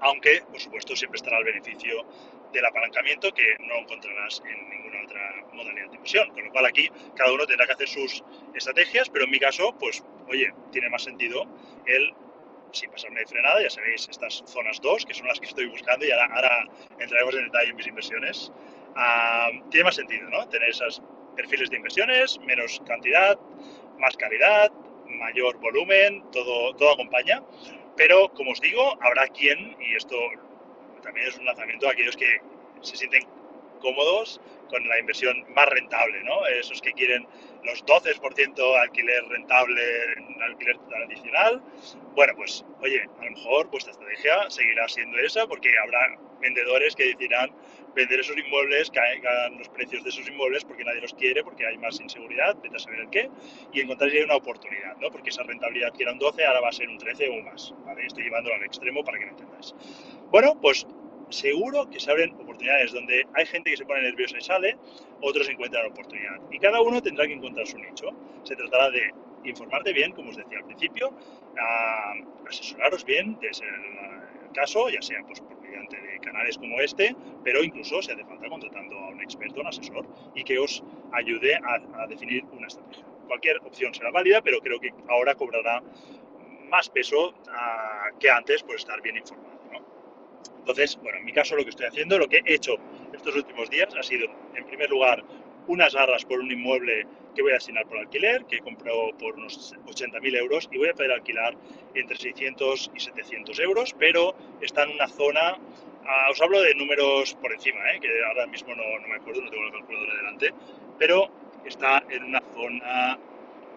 Aunque, 0.01 0.43
por 0.51 0.61
supuesto, 0.61 0.95
siempre 0.95 1.17
estará 1.17 1.39
el 1.39 1.45
beneficio 1.45 2.05
del 2.53 2.65
apalancamiento 2.65 3.33
que 3.33 3.57
no 3.61 3.77
encontrarás 3.77 4.43
en 4.47 4.71
ninguna 4.71 5.03
otra 5.03 5.45
modalidad 5.53 5.89
de 5.89 5.97
inversión. 5.97 6.31
Con 6.31 6.45
lo 6.45 6.53
cual 6.53 6.67
aquí 6.67 6.89
cada 7.17 7.33
uno 7.33 7.47
tendrá 7.47 7.67
que 7.67 7.73
hacer 7.73 7.89
sus 7.89 8.23
estrategias, 8.55 9.11
pero 9.11 9.25
en 9.25 9.31
mi 9.31 9.41
caso, 9.41 9.75
pues, 9.79 10.05
oye, 10.29 10.53
tiene 10.71 10.89
más 10.91 11.03
sentido 11.03 11.47
el 11.87 12.15
sin 12.75 12.91
pasarme 12.91 13.21
de 13.21 13.27
frenada, 13.27 13.63
ya 13.63 13.71
sabéis, 13.71 14.09
estas 14.09 14.43
zonas 14.47 14.81
2, 14.81 15.07
que 15.07 15.15
son 15.15 15.29
las 15.29 15.39
que 15.39 15.47
estoy 15.47 15.67
buscando 15.67 16.05
y 16.05 16.11
ahora, 16.11 16.69
entraremos 16.99 17.35
en 17.35 17.45
detalle 17.45 17.71
en 17.71 17.77
mis 17.77 17.87
inversiones, 17.87 18.53
ah, 18.97 19.51
tiene 19.71 19.85
más 19.85 19.95
sentido, 19.95 20.29
¿no? 20.29 20.49
Tener 20.49 20.69
esos 20.69 21.01
perfiles 21.37 21.71
de 21.71 21.77
inversiones, 21.77 22.39
menos 22.41 22.83
cantidad, 22.87 23.39
más 23.99 24.17
calidad, 24.17 24.73
mayor 25.07 25.57
volumen, 25.59 26.25
todo, 26.33 26.75
todo 26.75 26.95
acompaña. 26.95 27.43
Pero, 27.97 28.29
como 28.35 28.51
os 28.51 28.61
digo, 28.61 28.99
habrá 29.01 29.29
quien, 29.29 29.77
y 29.81 29.95
esto 29.95 30.17
también 31.03 31.29
es 31.29 31.39
un 31.39 31.45
lanzamiento 31.45 31.89
a 31.89 31.93
aquellos 31.93 32.17
que 32.17 32.41
se 32.81 32.97
sienten 32.97 33.23
cómodos 33.81 34.41
con 34.69 34.87
la 34.89 34.99
inversión 34.99 35.45
más 35.55 35.67
rentable, 35.69 36.23
¿no? 36.25 36.47
Esos 36.47 36.81
que 36.81 36.93
quieren 36.93 37.27
los 37.65 37.85
12% 37.87 38.81
alquiler 38.81 39.25
rentable 39.29 39.83
en 40.17 40.43
alquiler 40.43 40.79
tradicional. 40.89 41.63
Bueno, 42.15 42.35
pues 42.37 42.65
oye, 42.81 43.03
a 43.21 43.25
lo 43.25 43.31
mejor 43.31 43.71
vuestra 43.71 43.93
estrategia 43.93 44.51
seguirá 44.51 44.89
siendo 44.89 45.19
esa 45.19 45.47
porque 45.47 45.71
habrá 45.83 46.19
vendedores 46.41 46.95
que 46.95 47.05
decidirán 47.05 47.51
vender 47.95 48.21
esos 48.21 48.37
inmuebles, 48.37 48.91
hagan 48.91 49.57
los 49.57 49.69
precios 49.69 50.03
de 50.03 50.11
esos 50.11 50.29
inmuebles 50.29 50.65
porque 50.65 50.85
nadie 50.85 51.01
los 51.01 51.15
quiere, 51.15 51.43
porque 51.45 51.67
hay 51.67 51.79
más 51.79 52.01
inseguridad, 52.01 52.57
vete 52.63 52.77
a 52.77 52.79
saber 52.79 53.01
el 53.01 53.11
qué, 53.11 53.31
y 53.73 53.81
encontraréis 53.81 54.25
una 54.25 54.37
oportunidad, 54.37 54.97
¿no? 54.97 55.11
Porque 55.11 55.31
esa 55.31 55.43
rentabilidad 55.45 55.93
que 55.93 56.03
era 56.03 56.13
un 56.13 56.19
12 56.19 56.45
ahora 56.45 56.61
va 56.61 56.69
a 56.69 56.73
ser 56.73 56.89
un 56.89 56.99
13 56.99 57.29
o 57.29 57.43
más, 57.43 57.73
¿vale? 57.87 58.05
Estoy 58.07 58.25
llevándolo 58.25 58.57
al 58.57 58.65
extremo 58.65 59.05
para 59.05 59.19
que 59.19 59.27
me 59.27 59.31
entendáis. 59.31 59.75
Bueno, 60.31 60.61
pues 60.61 60.87
seguro 61.31 61.89
que 61.91 62.01
se 62.01 62.11
abren 62.11 62.33
oportunidades 62.35 62.93
donde 62.93 63.27
hay 63.35 63.47
gente 63.47 63.71
que 63.71 63.77
se 63.77 63.85
pone 63.85 64.03
nerviosa 64.03 64.37
y 64.39 64.43
sale, 64.43 64.77
otros 65.21 65.49
encuentran 65.49 65.87
oportunidad. 65.87 66.39
Y 66.51 66.59
cada 66.59 66.81
uno 66.81 67.03
tendrá 67.03 67.27
que 67.27 67.35
encontrar 67.35 67.67
su 67.67 67.79
nicho. 67.79 68.09
Se 68.43 68.57
tratará 68.57 68.91
de 68.91 69.13
informarte 69.45 69.93
bien, 69.93 70.13
como 70.13 70.31
os 70.31 70.37
decía 70.37 70.59
al 70.59 70.65
principio, 70.65 71.13
asesoraros 72.49 73.05
bien, 73.05 73.39
de 73.41 73.49
el 73.49 74.53
caso, 74.53 74.89
ya 74.89 75.03
sea 75.03 75.23
pues, 75.27 75.43
mediante 75.63 76.01
de 76.01 76.19
canales 76.21 76.57
como 76.59 76.81
este, 76.81 77.15
pero 77.43 77.63
incluso 77.63 78.01
si 78.03 78.13
hace 78.13 78.25
falta 78.25 78.49
contratando 78.49 78.97
a 78.97 79.09
un 79.09 79.21
experto, 79.21 79.61
un 79.61 79.67
asesor, 79.67 80.07
y 80.35 80.45
que 80.45 80.59
os 80.59 80.83
ayude 81.13 81.57
a, 81.57 82.07
definir 82.07 82.45
una 82.53 82.67
estrategia. 82.67 83.05
Cualquier 83.27 83.59
opción 83.59 83.95
será 83.95 84.11
válida, 84.11 84.43
pero 84.43 84.61
creo 84.61 84.79
que 84.79 84.93
ahora 85.09 85.35
cobrará 85.35 85.83
más 86.69 86.89
peso 86.89 87.35
ah, 87.49 88.11
que 88.19 88.31
antes 88.31 88.63
por 88.63 88.77
estar 88.77 89.01
bien 89.03 89.17
informado. 89.17 89.55
Entonces, 90.59 90.99
bueno, 91.03 91.19
en 91.19 91.25
mi 91.25 91.33
caso 91.33 91.57
lo 91.57 91.65
que 91.65 91.71
estoy 91.71 91.87
haciendo, 91.87 92.19
lo 92.19 92.29
que 92.29 92.41
he 92.45 92.55
hecho 92.55 92.77
estos 93.13 93.37
últimos 93.37 93.69
días 93.71 93.95
ha 93.95 94.03
sido, 94.03 94.27
en 94.55 94.65
primer 94.65 94.91
lugar, 94.91 95.23
unas 95.67 95.95
garras 95.95 96.25
por 96.25 96.41
un 96.41 96.51
inmueble 96.51 97.07
que 97.35 97.43
voy 97.43 97.53
a 97.53 97.57
asignar 97.57 97.87
por 97.87 97.99
alquiler, 97.99 98.45
que 98.45 98.57
he 98.57 98.61
comprado 98.61 99.11
por 99.19 99.35
unos 99.35 99.75
80.000 99.87 100.37
euros 100.37 100.69
y 100.71 100.79
voy 100.79 100.89
a 100.89 100.95
poder 100.95 101.13
alquilar 101.13 101.55
entre 101.95 102.17
600 102.17 102.91
y 102.95 103.01
700 103.01 103.59
euros, 103.61 103.95
pero 103.99 104.35
está 104.61 104.85
en 104.85 104.91
una 104.91 105.09
zona, 105.09 105.59
ah, 106.07 106.29
os 106.31 106.41
hablo 106.41 106.61
de 106.61 106.75
números 106.75 107.35
por 107.35 107.53
encima, 107.53 107.79
¿eh? 107.93 108.01
que 108.01 108.09
ahora 108.25 108.47
mismo 108.47 108.75
no, 108.75 108.83
no, 109.01 109.09
me 109.09 109.17
acuerdo, 109.17 109.43
no 109.43 109.51
tengo 109.51 109.65
la 109.65 109.73
calculadora 109.73 110.15
delante, 110.15 110.51
pero 110.99 111.29
está 111.65 112.05
en 112.09 112.25
una 112.25 112.43
zona 112.53 113.19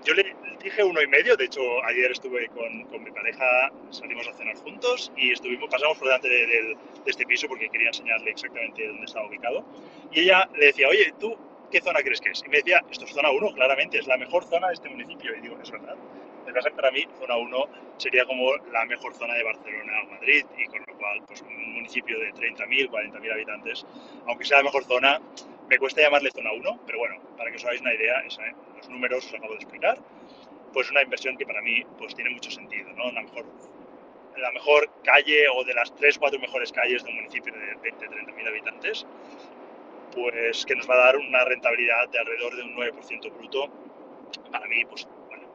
yo 0.07 0.13
le 0.13 0.35
dije 0.63 0.83
uno 0.83 1.01
y 1.01 1.07
medio, 1.07 1.35
de 1.35 1.45
hecho 1.45 1.61
ayer 1.83 2.09
estuve 2.11 2.47
con, 2.47 2.83
con, 2.85 3.03
mi 3.03 3.11
pareja, 3.11 3.69
salimos 3.89 4.25
a 4.29 4.33
cenar 4.33 4.55
juntos 4.55 5.11
y 5.17 5.33
estuvimos, 5.33 5.69
pasamos 5.69 5.97
por 5.97 6.07
delante 6.07 6.29
de, 6.29 6.77
este 7.05 7.25
piso 7.25 7.47
porque 7.49 7.67
quería 7.69 7.87
enseñarle 7.87 8.31
exactamente 8.31 8.87
dónde 8.87 9.05
estaba 9.05 9.27
ubicado. 9.27 9.65
Y 10.13 10.21
ella 10.21 10.47
le 10.55 10.67
decía, 10.67 10.87
oye, 10.87 11.13
¿tú 11.19 11.35
qué 11.69 11.81
zona 11.81 11.99
crees 12.01 12.21
que 12.21 12.29
es? 12.29 12.41
Y 12.45 12.49
me 12.49 12.57
decía, 12.57 12.81
esto 12.89 13.03
es 13.03 13.11
zona 13.11 13.31
1, 13.31 13.53
claramente, 13.53 13.99
es 13.99 14.07
la 14.07 14.17
mejor 14.17 14.45
zona 14.45 14.67
de 14.67 14.75
este 14.75 14.87
municipio. 14.87 15.35
Y 15.35 15.41
digo, 15.41 15.57
es 15.61 15.69
verdad. 15.71 15.95
De 16.45 16.53
verdad, 16.53 16.71
para 16.73 16.91
mí, 16.91 17.05
zona 17.19 17.35
1 17.35 17.65
sería 17.97 18.25
como 18.25 18.55
la 18.71 18.85
mejor 18.85 19.13
zona 19.13 19.33
de 19.33 19.43
Barcelona 19.43 19.91
o 20.03 20.11
Madrid 20.11 20.45
y 20.57 20.65
con 20.67 20.79
lo 20.87 20.97
cual, 20.97 21.21
pues 21.27 21.41
un 21.41 21.73
municipio 21.73 22.17
de 22.17 22.33
30.000, 22.33 22.89
40.000 22.89 23.33
habitantes, 23.33 23.85
aunque 24.25 24.45
sea 24.45 24.57
la 24.59 24.63
mejor 24.63 24.85
zona, 24.85 25.19
me 25.69 25.77
cuesta 25.77 26.01
llamarle 26.01 26.31
zona 26.31 26.51
1, 26.53 26.79
pero 26.85 26.99
bueno, 26.99 27.21
para 27.37 27.49
que 27.49 27.57
os 27.57 27.65
hagáis 27.65 27.81
una 27.81 27.93
idea, 27.93 28.23
los 28.75 28.89
números 28.89 29.25
os 29.25 29.33
acabo 29.33 29.53
de 29.53 29.59
explicar, 29.59 29.97
pues 30.73 30.89
una 30.91 31.01
inversión 31.01 31.37
que 31.37 31.45
para 31.45 31.61
mí 31.61 31.83
pues 31.97 32.15
tiene 32.15 32.29
mucho 32.29 32.51
sentido, 32.51 32.91
¿no? 32.93 33.11
La 33.11 33.21
mejor, 33.21 33.45
la 34.37 34.51
mejor 34.51 34.89
calle 35.03 35.45
o 35.53 35.63
de 35.63 35.73
las 35.73 35.93
3, 35.95 36.17
4 36.17 36.39
mejores 36.39 36.71
calles 36.71 37.03
de 37.03 37.09
un 37.09 37.15
municipio 37.17 37.53
de 37.53 37.75
20, 37.81 38.07
30 38.07 38.31
mil 38.31 38.47
habitantes, 38.47 39.05
pues 40.13 40.65
que 40.65 40.75
nos 40.75 40.89
va 40.89 40.95
a 40.95 41.05
dar 41.05 41.17
una 41.17 41.43
rentabilidad 41.45 42.09
de 42.09 42.19
alrededor 42.19 42.55
de 42.55 42.63
un 42.63 42.75
9% 42.75 43.33
bruto. 43.33 43.69
Para 44.51 44.67
mí, 44.67 44.83
pues 44.85 45.07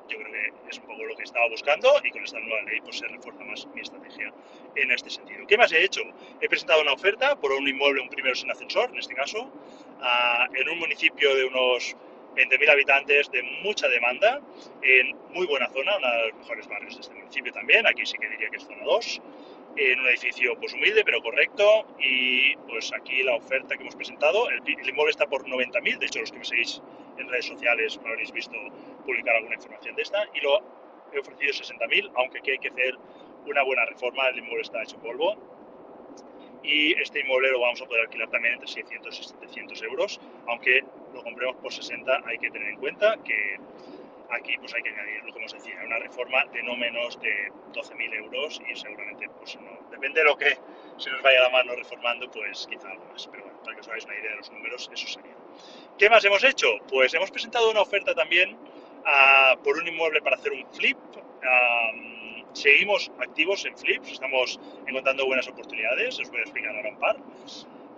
yo 0.09 0.19
creo 0.19 0.33
que 0.33 0.71
es 0.71 0.79
un 0.79 0.87
poco 0.87 1.05
lo 1.05 1.17
que 1.17 1.25
estaba 1.25 1.49
buscando 1.49 1.93
y 2.05 2.11
con 2.11 2.23
esta 2.25 2.39
nueva 2.41 2.63
ley 2.63 2.81
pues 2.81 2.99
se 2.99 3.09
refuerza 3.09 3.45
más 3.45 3.67
mi 3.75 3.81
estrategia 3.81 4.33
en 4.77 4.91
este 4.91 5.11
sentido. 5.11 5.47
¿Qué 5.47 5.57
más 5.57 5.73
he 5.73 5.85
hecho? 5.85 6.03
He 6.41 6.49
presentado 6.49 6.83
una 6.83 6.93
oferta 6.93 7.37
por 7.37 7.53
un 7.53 7.67
inmueble, 7.67 8.03
un 8.03 8.09
primero 8.09 8.35
sin 8.35 8.51
ascensor, 8.51 8.91
en 8.91 8.99
este 8.99 9.15
caso, 9.15 9.51
en 10.55 10.69
un 10.69 10.79
municipio 10.79 11.35
de 11.37 11.45
unos 11.45 11.97
20.000 12.35 12.71
habitantes 12.71 13.31
de 13.31 13.43
mucha 13.63 13.89
demanda, 13.89 14.41
en 14.83 15.17
muy 15.33 15.47
buena 15.47 15.69
zona, 15.69 15.97
uno 15.99 16.09
de 16.09 16.29
los 16.29 16.39
mejores 16.39 16.67
barrios 16.69 16.95
de 16.95 17.01
este 17.03 17.15
municipio 17.15 17.53
también, 17.53 17.87
aquí 17.87 18.07
sí 18.07 18.17
que 18.19 18.29
diría 18.29 18.49
que 18.49 18.57
es 18.57 18.65
zona 18.65 18.85
2, 18.85 19.23
en 19.77 20.01
un 20.01 20.07
edificio 20.09 20.55
pues 20.59 20.75
humilde 20.75 21.03
pero 21.05 21.23
correcto 21.23 21.87
y 21.99 22.57
pues 22.69 22.93
aquí 22.93 23.23
la 23.23 23.37
oferta 23.37 23.77
que 23.77 23.83
hemos 23.83 23.97
presentado, 23.97 24.49
el, 24.51 24.61
inmueble 24.67 25.11
está 25.11 25.27
por 25.27 25.47
90.000, 25.47 25.99
de 25.99 26.07
hecho 26.07 26.21
los 26.21 26.33
que 26.33 26.39
me 26.39 26.45
seguís 26.45 26.83
en 27.23 27.29
redes 27.29 27.47
sociales 27.47 27.99
me 28.03 28.11
habréis 28.11 28.33
visto 28.33 28.57
publicar 29.05 29.37
alguna 29.37 29.55
información 29.55 29.97
de 29.97 30.03
esta 30.03 30.25
y 30.35 30.41
lo 30.41 30.61
he 31.13 31.19
ofrecido 31.19 31.53
60.000, 31.53 32.11
aunque 32.17 32.39
aquí 32.39 32.51
hay 32.53 32.59
que 32.59 32.69
hacer 32.69 32.97
una 33.47 33.63
buena 33.63 33.85
reforma, 33.87 34.29
el 34.29 34.39
inmueble 34.39 34.63
está 34.63 34.83
hecho 34.83 34.99
polvo 34.99 35.37
y 36.63 36.93
este 37.01 37.21
inmueble 37.21 37.51
lo 37.51 37.61
vamos 37.61 37.83
a 37.83 37.87
poder 37.87 38.03
alquilar 38.03 38.31
también 38.31 38.55
entre 38.55 38.69
600 38.69 39.19
y 39.19 39.23
700 39.23 39.83
euros, 39.83 40.21
aunque 40.47 40.85
lo 41.13 41.23
compremos 41.23 41.57
por 41.57 41.73
60 41.73 42.23
hay 42.27 42.39
que 42.39 42.51
tener 42.51 42.69
en 42.69 42.79
cuenta 42.79 43.17
que 43.25 43.57
aquí 44.33 44.57
pues 44.59 44.75
hay 44.75 44.83
que 44.83 44.89
añadir 44.91 45.23
que 45.23 45.39
hemos 45.39 45.53
decía, 45.53 45.75
una 45.85 45.99
reforma 45.99 46.45
de 46.47 46.63
no 46.63 46.77
menos 46.77 47.21
de 47.21 47.51
12.000 47.73 48.15
euros 48.15 48.61
y 48.69 48.77
seguramente 48.77 49.29
pues 49.39 49.57
no, 49.57 49.71
depende 49.91 50.21
de 50.21 50.27
lo 50.27 50.37
que 50.37 50.57
se 50.99 51.11
nos 51.11 51.23
vaya 51.23 51.41
la 51.43 51.51
mano 51.51 51.75
reformando 51.75 52.31
pues 52.31 52.67
quizá 52.71 52.91
algo 52.91 53.05
más, 53.07 53.27
pero 53.31 53.45
bueno, 53.45 53.59
para 53.63 53.75
que 53.75 53.81
os 53.81 53.89
hagáis 53.89 54.05
una 54.05 54.19
idea 54.19 54.31
de 54.31 54.37
los 54.37 54.51
números 54.51 54.91
eso 54.93 55.07
sería. 55.07 55.35
¿Qué 55.99 56.11
más 56.11 56.25
hemos 56.25 56.43
hecho? 56.45 56.67
Pues 56.89 57.15
hemos 57.15 57.31
presentado 57.31 57.71
una 57.71 57.81
oferta 57.81 58.15
también 58.15 58.55
uh, 58.55 59.63
por 59.63 59.77
un 59.77 59.87
inmueble 59.87 60.21
para 60.23 60.37
hacer 60.37 60.53
un 60.53 60.67
flip. 60.73 60.99
Seguimos 62.53 63.11
activos 63.19 63.65
en 63.65 63.77
flips, 63.77 64.13
estamos 64.13 64.61
encontrando 64.87 65.25
buenas 65.25 65.49
oportunidades, 65.49 66.21
os 66.21 66.29
voy 66.31 66.41
a 66.41 66.43
explicar 66.43 66.77
ahora 66.77 66.91
un 66.91 66.99
par 66.99 67.17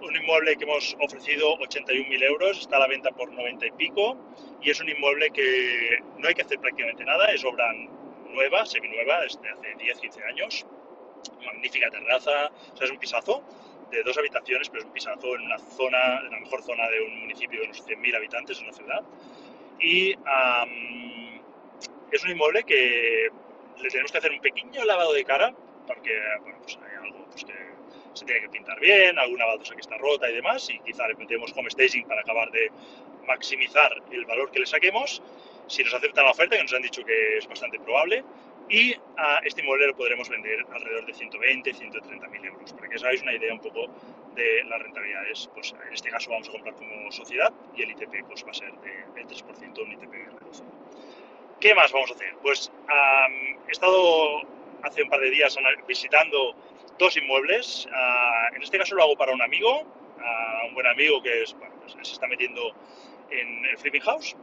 un 0.04 0.16
inmueble 0.16 0.56
que 0.56 0.64
hemos 0.64 0.96
ofrecido 1.00 1.56
81.000 1.58 2.22
euros, 2.22 2.60
está 2.60 2.76
a 2.76 2.80
la 2.80 2.88
venta 2.88 3.10
por 3.10 3.32
90 3.32 3.66
y 3.66 3.70
pico 3.72 4.16
y 4.62 4.70
es 4.70 4.80
un 4.80 4.88
inmueble 4.88 5.30
que 5.30 5.98
no 6.18 6.28
hay 6.28 6.34
que 6.34 6.42
hacer 6.42 6.58
prácticamente 6.58 7.04
nada, 7.04 7.26
es 7.32 7.44
obra 7.44 7.72
nueva, 8.30 8.66
seminueva, 8.66 9.20
desde 9.22 9.50
hace 9.50 9.74
10-15 9.76 10.24
años, 10.26 10.66
magnífica 11.44 11.90
terraza, 11.90 12.50
o 12.72 12.76
sea, 12.76 12.84
es 12.84 12.90
un 12.90 12.98
pisazo 12.98 13.42
de 13.90 14.02
dos 14.02 14.16
habitaciones, 14.18 14.68
pero 14.68 14.80
es 14.80 14.86
un 14.86 14.92
pisazo 14.92 15.36
en 15.36 15.42
una 15.42 15.58
zona, 15.58 16.20
en 16.20 16.30
la 16.30 16.40
mejor 16.40 16.62
zona 16.62 16.88
de 16.88 17.00
un 17.00 17.20
municipio 17.20 17.60
de 17.60 17.66
unos 17.66 17.86
100.000 17.86 18.16
habitantes, 18.16 18.58
en 18.58 18.64
una 18.64 18.72
ciudad. 18.72 19.02
Y 19.78 20.12
es 22.10 22.24
un 22.24 22.30
inmueble 22.30 22.64
que 22.64 23.28
le 23.80 23.88
tenemos 23.88 24.10
que 24.10 24.18
hacer 24.18 24.32
un 24.32 24.40
pequeño 24.40 24.84
lavado 24.84 25.12
de 25.12 25.24
cara, 25.24 25.54
porque 25.86 26.18
pues 26.62 26.78
hay 26.78 27.04
algo 27.04 27.24
pues, 27.26 27.44
que 27.44 27.73
se 28.14 28.24
tiene 28.24 28.40
que 28.42 28.48
pintar 28.48 28.80
bien, 28.80 29.18
alguna 29.18 29.44
baldosa 29.46 29.74
que 29.74 29.80
está 29.80 29.98
rota 29.98 30.30
y 30.30 30.34
demás, 30.34 30.68
y 30.70 30.78
quizá 30.80 31.06
le 31.08 31.14
metemos 31.14 31.52
home 31.56 31.70
staging 31.70 32.06
para 32.06 32.20
acabar 32.22 32.50
de 32.50 32.70
maximizar 33.26 33.92
el 34.10 34.24
valor 34.24 34.50
que 34.50 34.60
le 34.60 34.66
saquemos, 34.66 35.22
si 35.66 35.82
nos 35.82 35.94
aceptan 35.94 36.24
la 36.24 36.30
oferta, 36.30 36.56
que 36.56 36.62
nos 36.62 36.72
han 36.74 36.82
dicho 36.82 37.04
que 37.04 37.38
es 37.38 37.46
bastante 37.46 37.78
probable, 37.80 38.24
y 38.68 38.94
a 39.18 39.40
este 39.44 39.60
inmueble 39.60 39.88
lo 39.88 39.96
podremos 39.96 40.28
vender 40.28 40.64
alrededor 40.72 41.04
de 41.04 41.12
120, 41.12 41.74
130 41.74 42.28
mil 42.28 42.44
euros, 42.46 42.72
para 42.72 42.88
que 42.88 42.96
os 42.96 43.04
hagáis 43.04 43.20
una 43.22 43.34
idea 43.34 43.52
un 43.52 43.60
poco 43.60 43.88
de 44.34 44.64
las 44.64 44.80
rentabilidades. 44.80 45.50
Pues 45.52 45.74
en 45.86 45.92
este 45.92 46.08
caso 46.10 46.30
vamos 46.30 46.48
a 46.48 46.52
comprar 46.52 46.74
como 46.74 47.12
sociedad 47.12 47.52
y 47.76 47.82
el 47.82 47.90
ITP 47.90 48.26
pues, 48.26 48.44
va 48.44 48.52
a 48.52 48.54
ser 48.54 48.72
de 48.72 49.26
3%, 49.26 49.82
un 49.82 49.92
ITP 49.92 50.12
reducido. 50.40 50.66
¿Qué 51.60 51.74
más 51.74 51.92
vamos 51.92 52.10
a 52.10 52.14
hacer? 52.14 52.34
Pues 52.42 52.72
he 53.68 53.70
estado 53.70 54.42
hace 54.82 55.02
un 55.02 55.10
par 55.10 55.20
de 55.20 55.30
días 55.30 55.56
visitando 55.86 56.54
dos 56.98 57.16
inmuebles. 57.16 57.88
Ah, 57.92 58.48
en 58.54 58.62
este 58.62 58.78
caso 58.78 58.94
lo 58.94 59.02
hago 59.02 59.16
para 59.16 59.32
un 59.32 59.42
amigo, 59.42 59.82
un 60.68 60.74
buen 60.74 60.86
amigo 60.86 61.22
que 61.22 61.42
es, 61.42 61.54
pues, 61.54 61.92
se 62.02 62.12
está 62.14 62.26
metiendo 62.26 62.74
en 63.30 63.64
el 63.66 63.78
Flipping 63.78 64.02
House. 64.02 64.36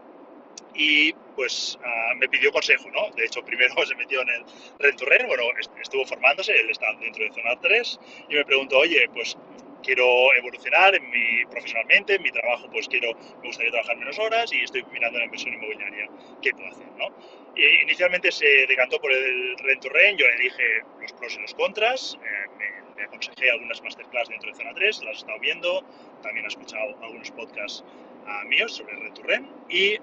y 0.73 1.13
pues 1.35 1.77
ah, 1.83 2.13
me 2.17 2.27
pidió 2.29 2.51
consejo, 2.51 2.89
¿no? 2.91 3.09
De 3.15 3.25
hecho, 3.25 3.43
primero 3.43 3.73
se 3.85 3.95
metió 3.95 4.21
en 4.21 4.29
el 4.29 4.43
Rent, 4.79 5.27
bueno, 5.27 5.43
estuvo 5.81 6.05
formándose, 6.05 6.53
él 6.53 6.69
está 6.69 6.93
dentro 6.99 7.23
de 7.23 7.31
Zona 7.31 7.59
3 7.59 7.99
y 8.29 8.35
me 8.35 8.45
preguntó, 8.45 8.77
oye, 8.79 9.07
pues 9.13 9.37
quiero 9.81 10.33
evolucionar 10.35 10.95
en 10.95 11.09
mi, 11.09 11.45
profesionalmente, 11.49 12.15
en 12.15 12.21
mi 12.21 12.31
trabajo 12.31 12.67
pues 12.71 12.87
quiero, 12.87 13.13
me 13.41 13.47
gustaría 13.47 13.71
trabajar 13.71 13.97
menos 13.97 14.17
horas 14.19 14.51
y 14.53 14.63
estoy 14.63 14.83
mirando 14.91 15.19
la 15.19 15.25
inversión 15.25 15.53
inmobiliaria, 15.53 16.09
¿qué 16.41 16.51
puedo 16.51 16.69
hacer? 16.69 16.87
¿no? 16.97 17.07
Y 17.55 17.81
inicialmente 17.83 18.31
se 18.31 18.45
decantó 18.67 18.99
por 18.99 19.11
el 19.11 19.57
rent 19.59 19.81
to 19.81 19.89
rent, 19.89 20.19
yo 20.19 20.27
le 20.27 20.37
dije 20.37 20.63
los 20.99 21.13
pros 21.13 21.35
y 21.35 21.41
los 21.41 21.53
contras, 21.53 22.17
eh, 22.23 22.81
me, 22.95 23.03
aconsejé 23.03 23.49
algunas 23.49 23.81
masterclass 23.81 24.29
dentro 24.29 24.51
de 24.51 24.55
Zona 24.55 24.73
3, 24.75 25.03
las 25.03 25.15
he 25.15 25.17
estado 25.17 25.39
viendo, 25.39 25.83
también 26.21 26.45
he 26.45 26.49
escuchado 26.49 26.95
algunos 27.01 27.31
podcasts 27.31 27.83
uh, 28.25 28.47
míos 28.47 28.75
sobre 28.75 28.95
rent 28.95 29.15
to 29.15 29.23
rent 29.23 29.49
y 29.69 29.97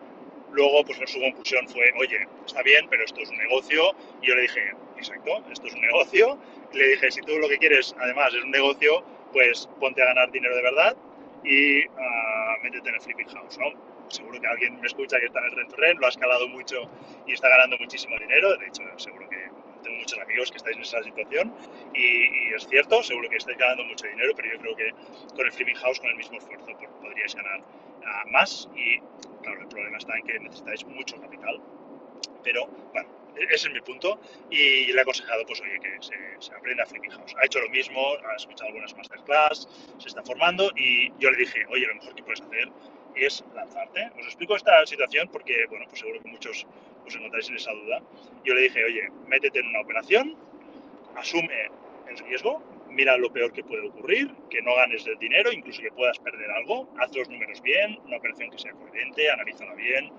luego 0.53 0.85
pues 0.85 0.99
su 1.11 1.21
conclusión 1.21 1.69
fue, 1.69 1.93
oye, 1.99 2.27
está 2.45 2.63
bien, 2.63 2.87
pero 2.91 3.05
esto 3.05 3.21
es 3.21 3.31
un 3.31 3.39
negocio 3.39 3.95
y 4.21 4.27
yo 4.27 4.35
le 4.35 4.43
dije, 4.43 4.73
exacto, 4.97 5.45
esto 5.51 5.67
es 5.67 5.75
un 5.75 5.81
negocio, 5.81 6.39
le 6.73 6.89
dije, 6.89 7.11
si 7.11 7.21
tú 7.23 7.39
lo 7.39 7.49
que 7.49 7.59
quieres 7.59 7.95
además 7.99 8.35
es 8.35 8.43
un 8.43 8.51
negocio, 8.51 9.05
pues 9.33 9.69
ponte 9.81 10.03
a 10.03 10.07
ganar 10.07 10.31
dinero 10.31 10.57
de 10.57 10.63
verdad 10.63 10.97
y 11.45 11.87
uh, 11.87 12.63
métete 12.63 12.89
en 12.89 12.95
el 12.95 13.01
flipping 13.01 13.29
house, 13.29 13.59
¿no? 13.59 13.73
Seguro 14.09 14.41
que 14.41 14.47
alguien 14.47 14.81
me 14.81 14.87
escucha 14.87 15.19
que 15.19 15.27
está 15.27 15.39
en 15.41 15.47
el 15.47 15.57
rent 15.57 15.73
rent, 15.75 16.01
lo 16.01 16.07
ha 16.07 16.09
escalado 16.09 16.49
mucho 16.49 16.91
y 17.27 17.33
está 17.33 17.49
ganando 17.49 17.77
muchísimo 17.79 18.17
dinero, 18.19 18.57
de 18.57 18.67
hecho 18.67 18.83
seguro 18.97 19.29
que 19.29 19.37
tengo 19.83 19.99
muchos 19.99 20.19
amigos 20.19 20.51
que 20.51 20.57
estáis 20.57 20.77
en 20.77 20.83
esa 20.83 21.03
situación 21.03 21.55
y, 21.95 22.55
es 22.55 22.67
cierto, 22.67 23.03
seguro 23.03 23.29
que 23.29 23.37
estáis 23.37 23.59
ganando 23.59 23.85
mucho 23.85 24.07
dinero, 24.07 24.33
pero 24.35 24.53
yo 24.53 24.59
creo 24.61 24.77
que 24.77 24.91
con 25.37 25.47
el 25.47 25.53
flipping 25.53 25.77
house, 25.77 26.01
con 26.01 26.11
el 26.11 26.17
mismo 26.17 26.39
esfuerzo, 26.39 26.73
podríais 27.01 27.35
ganar 27.35 27.61
uh, 27.61 28.31
más 28.31 28.69
y 28.75 28.99
claro, 29.43 29.61
el 29.61 29.69
problema 29.69 29.99
está 29.99 30.17
en 30.17 30.27
que 30.27 30.41
necesitáis 30.41 30.85
mucho 30.87 31.21
capital, 31.21 31.61
pero 32.43 32.67
bueno, 32.93 33.09
ese 33.51 33.69
es 33.69 33.73
mi 33.73 33.81
punto 33.81 34.21
y 34.51 34.93
le 34.93 34.99
he 34.99 35.01
aconsejado, 35.01 35.45
pues 35.47 35.61
oye, 35.61 35.79
que 35.81 35.97
se, 36.01 36.55
aprenda 36.55 36.87
Flipping 36.87 37.11
House. 37.11 37.35
Ha 37.41 37.47
hecho 37.47 37.61
lo 37.61 37.69
mismo, 37.71 38.01
ha 38.27 38.37
escuchado 38.37 38.69
algunas 38.69 38.97
masterclass, 38.97 39.69
se 39.99 40.09
está 40.09 40.23
formando 40.23 40.71
y 40.77 41.13
yo 41.19 41.31
le 41.31 41.39
dije, 41.39 41.65
oye, 41.71 41.87
lo 41.87 41.95
mejor 41.95 42.15
que 42.15 42.23
puedes 42.23 42.41
hacer 42.41 42.69
es 43.15 43.45
lanzarte. 43.55 44.11
Os 44.19 44.27
explico 44.27 44.57
esta 44.57 44.85
situación 44.87 45.29
porque, 45.33 45.67
bueno, 45.69 45.87
pues 45.89 46.01
seguro 46.01 46.21
que 46.21 46.29
muchos 46.29 46.67
os 47.07 47.15
encontráis 47.15 47.49
en 47.49 47.57
esa 47.57 47.73
duda. 47.73 48.03
Yo 48.45 48.55
le 48.55 48.63
dije, 48.63 48.85
oye, 48.85 49.09
métete 49.27 49.61
en 49.61 49.67
una 49.67 49.81
operación, 49.81 50.37
asume 51.17 51.71
el 52.09 52.19
riesgo, 52.19 52.63
mira 52.91 53.17
lo 53.17 53.33
peor 53.33 53.53
que 53.53 53.63
puede 53.63 53.87
ocurrir, 53.89 54.35
que 54.51 54.63
no 54.63 54.75
ganes 54.77 55.07
el 55.07 55.19
dinero, 55.19 55.53
incluso 55.53 55.83
que 55.83 55.91
puedas 55.91 56.19
perder 56.19 56.51
algo, 56.51 56.89
haz 56.99 57.15
los 57.15 57.29
números 57.29 57.61
bien, 57.63 57.99
una 58.05 58.17
operación 58.17 58.51
que 58.51 58.59
sea 58.59 58.73
coherente, 58.73 59.31
analízala 59.31 59.75
bien, 59.75 60.11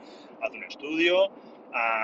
haz 0.42 0.52
un 0.52 0.64
estudio, 0.64 1.32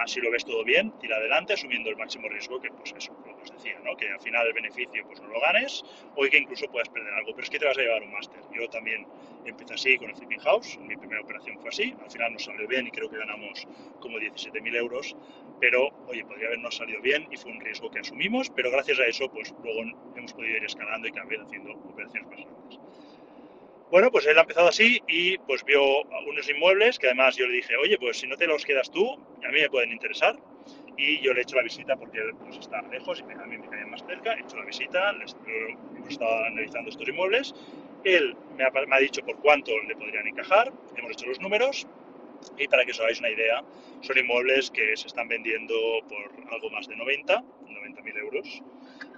si 0.05 0.21
lo 0.21 0.31
ves 0.31 0.45
todo 0.45 0.63
bien, 0.63 0.91
tira 0.99 1.17
adelante 1.17 1.53
asumiendo 1.53 1.89
el 1.89 1.97
máximo 1.97 2.29
riesgo 2.29 2.59
que, 2.59 2.69
pues 2.69 2.93
eso, 2.95 3.13
que 3.23 3.31
os 3.31 3.51
decía, 3.51 3.79
¿no? 3.83 3.95
que 3.95 4.09
al 4.09 4.19
final 4.19 4.47
el 4.47 4.53
beneficio 4.53 5.03
pues 5.07 5.21
no 5.21 5.27
lo 5.27 5.39
ganes 5.41 5.83
o 6.15 6.23
que 6.23 6.37
incluso 6.37 6.67
puedas 6.67 6.89
perder 6.89 7.13
algo, 7.13 7.31
pero 7.31 7.43
es 7.43 7.49
que 7.49 7.59
te 7.59 7.65
vas 7.65 7.77
a 7.77 7.81
llevar 7.81 8.03
un 8.03 8.11
máster. 8.11 8.41
Yo 8.53 8.67
también 8.69 9.05
empecé 9.45 9.73
así 9.73 9.97
con 9.97 10.09
el 10.09 10.15
Flipping 10.15 10.39
House, 10.39 10.77
mi 10.79 10.95
primera 10.95 11.21
operación 11.21 11.59
fue 11.59 11.69
así, 11.69 11.93
al 12.01 12.11
final 12.11 12.33
nos 12.33 12.43
salió 12.43 12.67
bien 12.67 12.87
y 12.87 12.91
creo 12.91 13.09
que 13.09 13.17
ganamos 13.17 13.67
como 13.99 14.17
17.000 14.19 14.75
euros, 14.75 15.15
pero 15.59 15.89
oye, 16.07 16.23
podría 16.25 16.47
habernos 16.47 16.75
salido 16.75 17.01
bien 17.01 17.27
y 17.31 17.37
fue 17.37 17.51
un 17.51 17.59
riesgo 17.59 17.89
que 17.89 17.99
asumimos, 17.99 18.49
pero 18.49 18.71
gracias 18.71 18.99
a 18.99 19.05
eso 19.05 19.29
pues 19.29 19.53
luego 19.63 19.83
hemos 20.15 20.33
podido 20.33 20.57
ir 20.57 20.65
escalando 20.65 21.07
y 21.07 21.11
cambiar 21.11 21.41
haciendo 21.41 21.71
operaciones 21.71 22.29
más 22.29 22.39
grandes. 22.39 23.14
Bueno, 23.91 24.11
pues 24.11 24.25
él 24.25 24.37
ha 24.37 24.41
empezado 24.41 24.67
así 24.67 24.99
y 25.07 25.37
pues 25.39 25.63
vio 25.63 26.01
unos 26.27 26.49
inmuebles 26.49 26.97
que 26.97 27.07
además 27.07 27.35
yo 27.35 27.47
le 27.47 27.57
dije, 27.57 27.77
oye, 27.77 27.97
pues 27.97 28.17
si 28.17 28.27
no 28.27 28.35
te 28.35 28.47
los 28.47 28.65
quedas 28.65 28.89
tú, 28.89 29.13
a 29.13 29.51
mí 29.51 29.61
me 29.61 29.69
pueden 29.69 29.91
interesar. 29.91 30.35
Y 30.97 31.21
yo 31.21 31.33
le 31.33 31.41
he 31.41 31.43
hecho 31.43 31.55
la 31.55 31.61
visita 31.61 31.95
porque 31.95 32.19
pues, 32.39 32.57
está 32.57 32.81
lejos 32.83 33.19
y 33.19 33.31
a 33.31 33.45
mí 33.45 33.57
me 33.57 33.69
caía 33.69 33.85
más 33.85 34.03
cerca. 34.05 34.33
He 34.33 34.41
hecho 34.41 34.57
la 34.57 34.65
visita, 34.65 35.11
hemos 35.11 36.09
estado 36.09 36.45
analizando 36.45 36.89
estos 36.89 37.07
inmuebles. 37.07 37.53
Él 38.03 38.35
me 38.57 38.63
ha, 38.63 38.71
me 38.71 38.95
ha, 38.95 38.99
dicho 38.99 39.21
por 39.23 39.37
cuánto 39.39 39.71
le 39.87 39.95
podrían 39.95 40.27
encajar. 40.27 40.71
Hemos 40.95 41.11
hecho 41.11 41.27
los 41.27 41.39
números. 41.39 41.87
Y 42.57 42.67
para 42.67 42.85
que 42.85 42.91
os 42.91 42.99
hagáis 42.99 43.19
una 43.19 43.29
idea, 43.29 43.63
son 44.01 44.17
inmuebles 44.17 44.71
que 44.71 44.95
se 44.97 45.07
están 45.07 45.27
vendiendo 45.27 45.75
por 46.07 46.53
algo 46.53 46.69
más 46.69 46.87
de 46.87 46.95
90, 46.95 47.35
90.000 47.35 48.17
euros. 48.17 48.63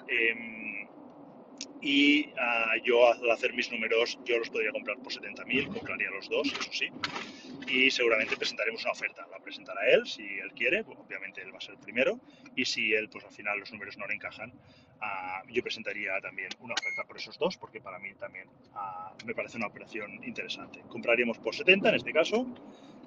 Eh, 0.07 0.76
y 1.81 2.29
ah, 2.39 2.73
yo 2.83 3.11
al 3.11 3.29
hacer 3.31 3.53
mis 3.53 3.71
números 3.71 4.17
yo 4.25 4.37
los 4.39 4.49
podría 4.49 4.71
comprar 4.71 4.97
por 4.97 5.13
70.000, 5.13 5.67
compraría 5.73 6.09
los 6.11 6.29
dos, 6.29 6.47
eso 6.47 6.71
sí, 6.71 6.87
y 7.67 7.91
seguramente 7.91 8.35
presentaremos 8.37 8.81
una 8.83 8.91
oferta, 8.91 9.27
la 9.31 9.39
presentará 9.39 9.87
él 9.89 10.05
si 10.07 10.23
él 10.23 10.51
quiere, 10.53 10.81
obviamente 10.81 11.41
él 11.41 11.53
va 11.53 11.57
a 11.57 11.61
ser 11.61 11.75
el 11.75 11.79
primero, 11.79 12.19
y 12.55 12.65
si 12.65 12.93
él 12.93 13.09
pues 13.09 13.23
al 13.25 13.31
final 13.31 13.59
los 13.59 13.71
números 13.71 13.97
no 13.97 14.07
le 14.07 14.15
encajan, 14.15 14.51
ah, 15.01 15.43
yo 15.49 15.61
presentaría 15.61 16.19
también 16.21 16.49
una 16.59 16.73
oferta 16.73 17.03
por 17.07 17.17
esos 17.17 17.37
dos, 17.37 17.57
porque 17.57 17.79
para 17.79 17.99
mí 17.99 18.13
también 18.19 18.47
ah, 18.73 19.13
me 19.25 19.33
parece 19.33 19.57
una 19.57 19.67
operación 19.67 20.23
interesante. 20.23 20.81
Compraríamos 20.89 21.37
por 21.37 21.55
70 21.55 21.89
en 21.89 21.95
este 21.95 22.13
caso, 22.13 22.47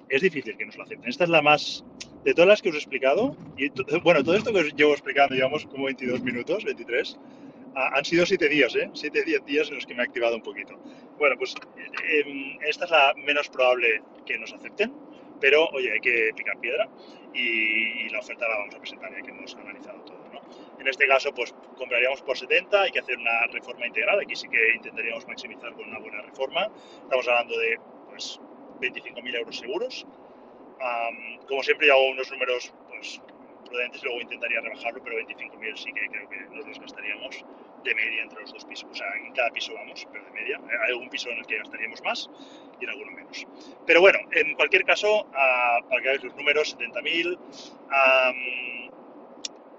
es 0.09 0.21
difícil 0.21 0.57
que 0.57 0.65
nos 0.65 0.77
lo 0.77 0.83
acepten. 0.83 1.09
Esta 1.09 1.23
es 1.23 1.29
la 1.29 1.41
más, 1.41 1.83
de 2.23 2.33
todas 2.33 2.47
las 2.47 2.61
que 2.61 2.69
os 2.69 2.75
he 2.75 2.79
explicado, 2.79 3.35
y 3.57 3.69
bueno, 4.01 4.23
todo 4.23 4.35
esto 4.35 4.53
que 4.53 4.59
os 4.59 4.75
llevo 4.75 4.91
explicando, 4.91 5.35
llevamos 5.35 5.65
como 5.65 5.85
22 5.85 6.21
minutos, 6.21 6.63
23, 6.63 7.17
han 7.75 8.05
sido 8.05 8.25
siete 8.25 8.49
días, 8.49 8.75
¿eh? 8.75 8.89
Siete, 8.93 9.23
diez 9.23 9.43
días 9.45 9.69
en 9.69 9.75
los 9.75 9.85
que 9.85 9.93
me 9.93 10.03
he 10.03 10.05
activado 10.05 10.35
un 10.35 10.41
poquito. 10.41 10.77
Bueno, 11.17 11.37
pues 11.37 11.55
em, 12.03 12.57
esta 12.61 12.85
es 12.85 12.91
la 12.91 13.13
menos 13.15 13.49
probable 13.49 14.01
que 14.25 14.37
nos 14.37 14.53
acepten, 14.53 14.93
pero 15.39 15.67
oye, 15.67 15.91
hay 15.91 15.99
que 15.99 16.31
picar 16.35 16.59
piedra 16.59 16.89
y, 17.33 18.09
la 18.09 18.19
oferta 18.19 18.47
la 18.47 18.57
vamos 18.57 18.75
a 18.75 18.79
presentar 18.79 19.11
ya 19.11 19.21
que 19.21 19.31
hemos 19.31 19.55
analizado 19.55 20.01
todo, 20.01 20.27
¿no? 20.33 20.41
En 20.79 20.87
este 20.87 21.07
caso, 21.07 21.33
pues 21.33 21.53
compraríamos 21.77 22.21
por 22.23 22.37
70, 22.37 22.81
hay 22.81 22.91
que 22.91 22.99
hacer 22.99 23.17
una 23.17 23.47
reforma 23.47 23.87
integral, 23.87 24.19
aquí 24.19 24.35
sí 24.35 24.47
que 24.49 24.75
intentaríamos 24.75 25.27
maximizar 25.27 25.73
con 25.73 25.87
una 25.87 25.99
buena 25.99 26.21
reforma. 26.21 26.69
Estamos 27.03 27.27
hablando 27.27 27.57
de, 27.57 27.79
pues, 28.09 28.39
25.000 28.81 29.35
euros 29.35 29.57
seguros. 29.57 30.07
como 31.47 31.63
siempre, 31.63 31.87
yo 31.87 31.93
hago 31.93 32.09
unos 32.09 32.31
números, 32.31 32.73
pues, 32.89 33.21
prudentes, 33.71 34.03
luego 34.03 34.21
intentaría 34.21 34.59
rebajarlo, 34.61 35.01
pero 35.03 35.17
25.000 35.17 35.77
sí 35.77 35.93
que 35.93 36.07
creo 36.09 36.29
que 36.29 36.37
nos 36.55 36.67
los 36.67 36.79
gastaríamos 36.79 37.45
de 37.83 37.95
media 37.95 38.23
entre 38.23 38.41
los 38.41 38.53
dos 38.53 38.65
pisos. 38.65 38.89
O 38.91 38.93
sea, 38.93 39.07
en 39.15 39.33
cada 39.33 39.49
piso 39.51 39.73
vamos, 39.73 40.05
pero 40.11 40.23
de 40.25 40.31
media. 40.31 40.59
Hay 40.83 40.91
algún 40.91 41.09
piso 41.09 41.29
en 41.29 41.39
el 41.39 41.45
que 41.47 41.57
gastaríamos 41.57 42.01
más 42.03 42.29
y 42.79 42.83
en 42.83 42.89
alguno 42.89 43.11
menos. 43.11 43.47
Pero 43.87 44.01
bueno, 44.01 44.19
en 44.31 44.53
cualquier 44.55 44.83
caso, 44.83 45.25
para 45.31 46.01
que 46.01 46.09
hagáis 46.09 46.23
los 46.23 46.35
números, 46.35 46.77
70.000 46.77 47.39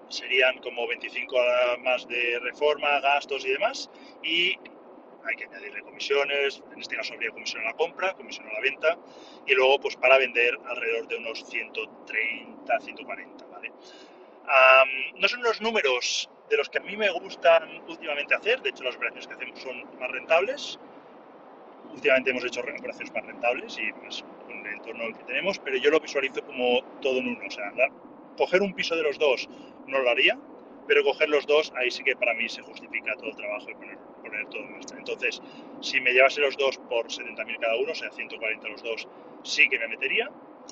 serían 0.08 0.58
como 0.58 0.86
25 0.88 1.36
más 1.80 2.06
de 2.08 2.38
reforma, 2.40 3.00
gastos 3.00 3.44
y 3.46 3.50
demás. 3.52 3.90
Y 4.22 4.58
hay 5.24 5.36
que 5.36 5.44
añadirle 5.44 5.82
comisiones, 5.82 6.62
en 6.72 6.80
este 6.80 6.96
caso 6.96 7.14
habría 7.14 7.30
comisión 7.30 7.62
a 7.62 7.66
la 7.66 7.74
compra, 7.74 8.12
comisión 8.14 8.46
a 8.48 8.52
la 8.54 8.60
venta, 8.60 8.98
y 9.46 9.54
luego 9.54 9.78
pues 9.78 9.94
para 9.96 10.18
vender 10.18 10.58
alrededor 10.66 11.06
de 11.06 11.16
unos 11.16 11.44
130, 11.48 12.80
140, 12.80 13.46
no 15.16 15.28
son 15.28 15.42
los 15.42 15.60
números 15.60 16.28
de 16.50 16.56
los 16.56 16.68
que 16.68 16.78
a 16.78 16.82
mí 16.82 16.96
me 16.96 17.10
gustan 17.10 17.82
últimamente 17.88 18.34
hacer, 18.34 18.60
de 18.60 18.70
hecho 18.70 18.84
las 18.84 18.96
operaciones 18.96 19.26
que 19.26 19.34
hacemos 19.34 19.60
son 19.60 19.98
más 19.98 20.10
rentables, 20.10 20.78
últimamente 21.92 22.30
hemos 22.30 22.44
hecho 22.44 22.60
operaciones 22.60 23.12
más 23.12 23.26
rentables 23.26 23.78
y 23.78 23.92
pues 23.92 24.24
con 24.46 24.66
el 24.66 24.74
entorno 24.74 25.06
que 25.16 25.24
tenemos, 25.24 25.58
pero 25.58 25.76
yo 25.76 25.90
lo 25.90 26.00
visualizo 26.00 26.42
como 26.44 26.82
todo 27.00 27.18
en 27.18 27.28
uno, 27.28 27.46
o 27.46 27.50
sea, 27.50 27.72
coger 28.36 28.62
un 28.62 28.74
piso 28.74 28.96
de 28.96 29.02
los 29.02 29.18
dos 29.18 29.48
no 29.86 29.98
lo 29.98 30.10
haría, 30.10 30.38
pero 30.86 31.04
coger 31.04 31.28
los 31.28 31.46
dos, 31.46 31.72
ahí 31.76 31.90
sí 31.90 32.02
que 32.02 32.16
para 32.16 32.34
mí 32.34 32.48
se 32.48 32.62
justifica 32.62 33.14
todo 33.16 33.28
el 33.28 33.36
trabajo 33.36 33.70
y 33.70 33.74
poner, 33.74 33.98
todo 34.50 34.62
en. 34.62 34.98
Entonces, 34.98 35.40
si 35.80 36.00
me 36.00 36.12
llevase 36.12 36.40
los 36.40 36.56
dos 36.56 36.78
por 36.88 37.06
70.000 37.06 37.58
cada 37.60 37.76
uno, 37.76 37.92
o 37.92 37.94
sea, 37.94 38.10
140 38.10 38.68
los 38.68 38.82
dos, 38.82 39.08
sí 39.42 39.68
que 39.68 39.78
me 39.78 39.88
metería. 39.88 40.30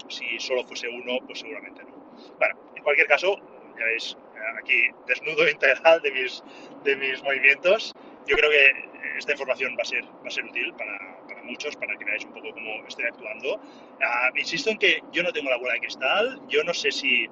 Si 0.09 0.38
solo 0.38 0.64
fuese 0.64 0.88
uno, 0.88 1.18
pues 1.26 1.40
seguramente 1.40 1.83
no. 1.85 2.00
Bueno, 2.38 2.54
en 2.74 2.83
cualquier 2.83 3.06
caso, 3.06 3.37
ya 3.78 3.85
veis 3.85 4.16
aquí 4.59 4.88
desnudo 5.06 5.48
integral 5.50 6.00
de 6.02 6.11
mis, 6.11 6.42
de 6.85 6.96
mis 6.96 7.22
movimientos. 7.22 7.92
Yo 8.26 8.37
creo 8.37 8.50
que 8.50 8.90
esta 9.18 9.33
información 9.33 9.74
va 9.78 9.83
a 9.83 9.85
ser, 9.85 10.04
va 10.04 10.28
a 10.28 10.30
ser 10.30 10.44
útil 10.44 10.72
para, 10.74 10.98
para 11.26 11.42
muchos, 11.42 11.76
para 11.76 11.96
que 11.96 12.04
veáis 12.04 12.24
un 12.24 12.33
poco 12.33 12.52
cómo 12.52 12.87
estoy 12.87 13.04
actuando. 13.06 13.54
Uh, 13.54 14.37
insisto 14.37 14.70
en 14.70 14.78
que 14.78 15.02
yo 15.12 15.22
no 15.22 15.33
tengo 15.33 15.50
la 15.50 15.56
bola 15.56 15.74
de 15.74 15.80
cristal, 15.80 16.40
yo 16.48 16.62
no 16.64 16.74
sé 16.74 16.90
si 16.90 17.26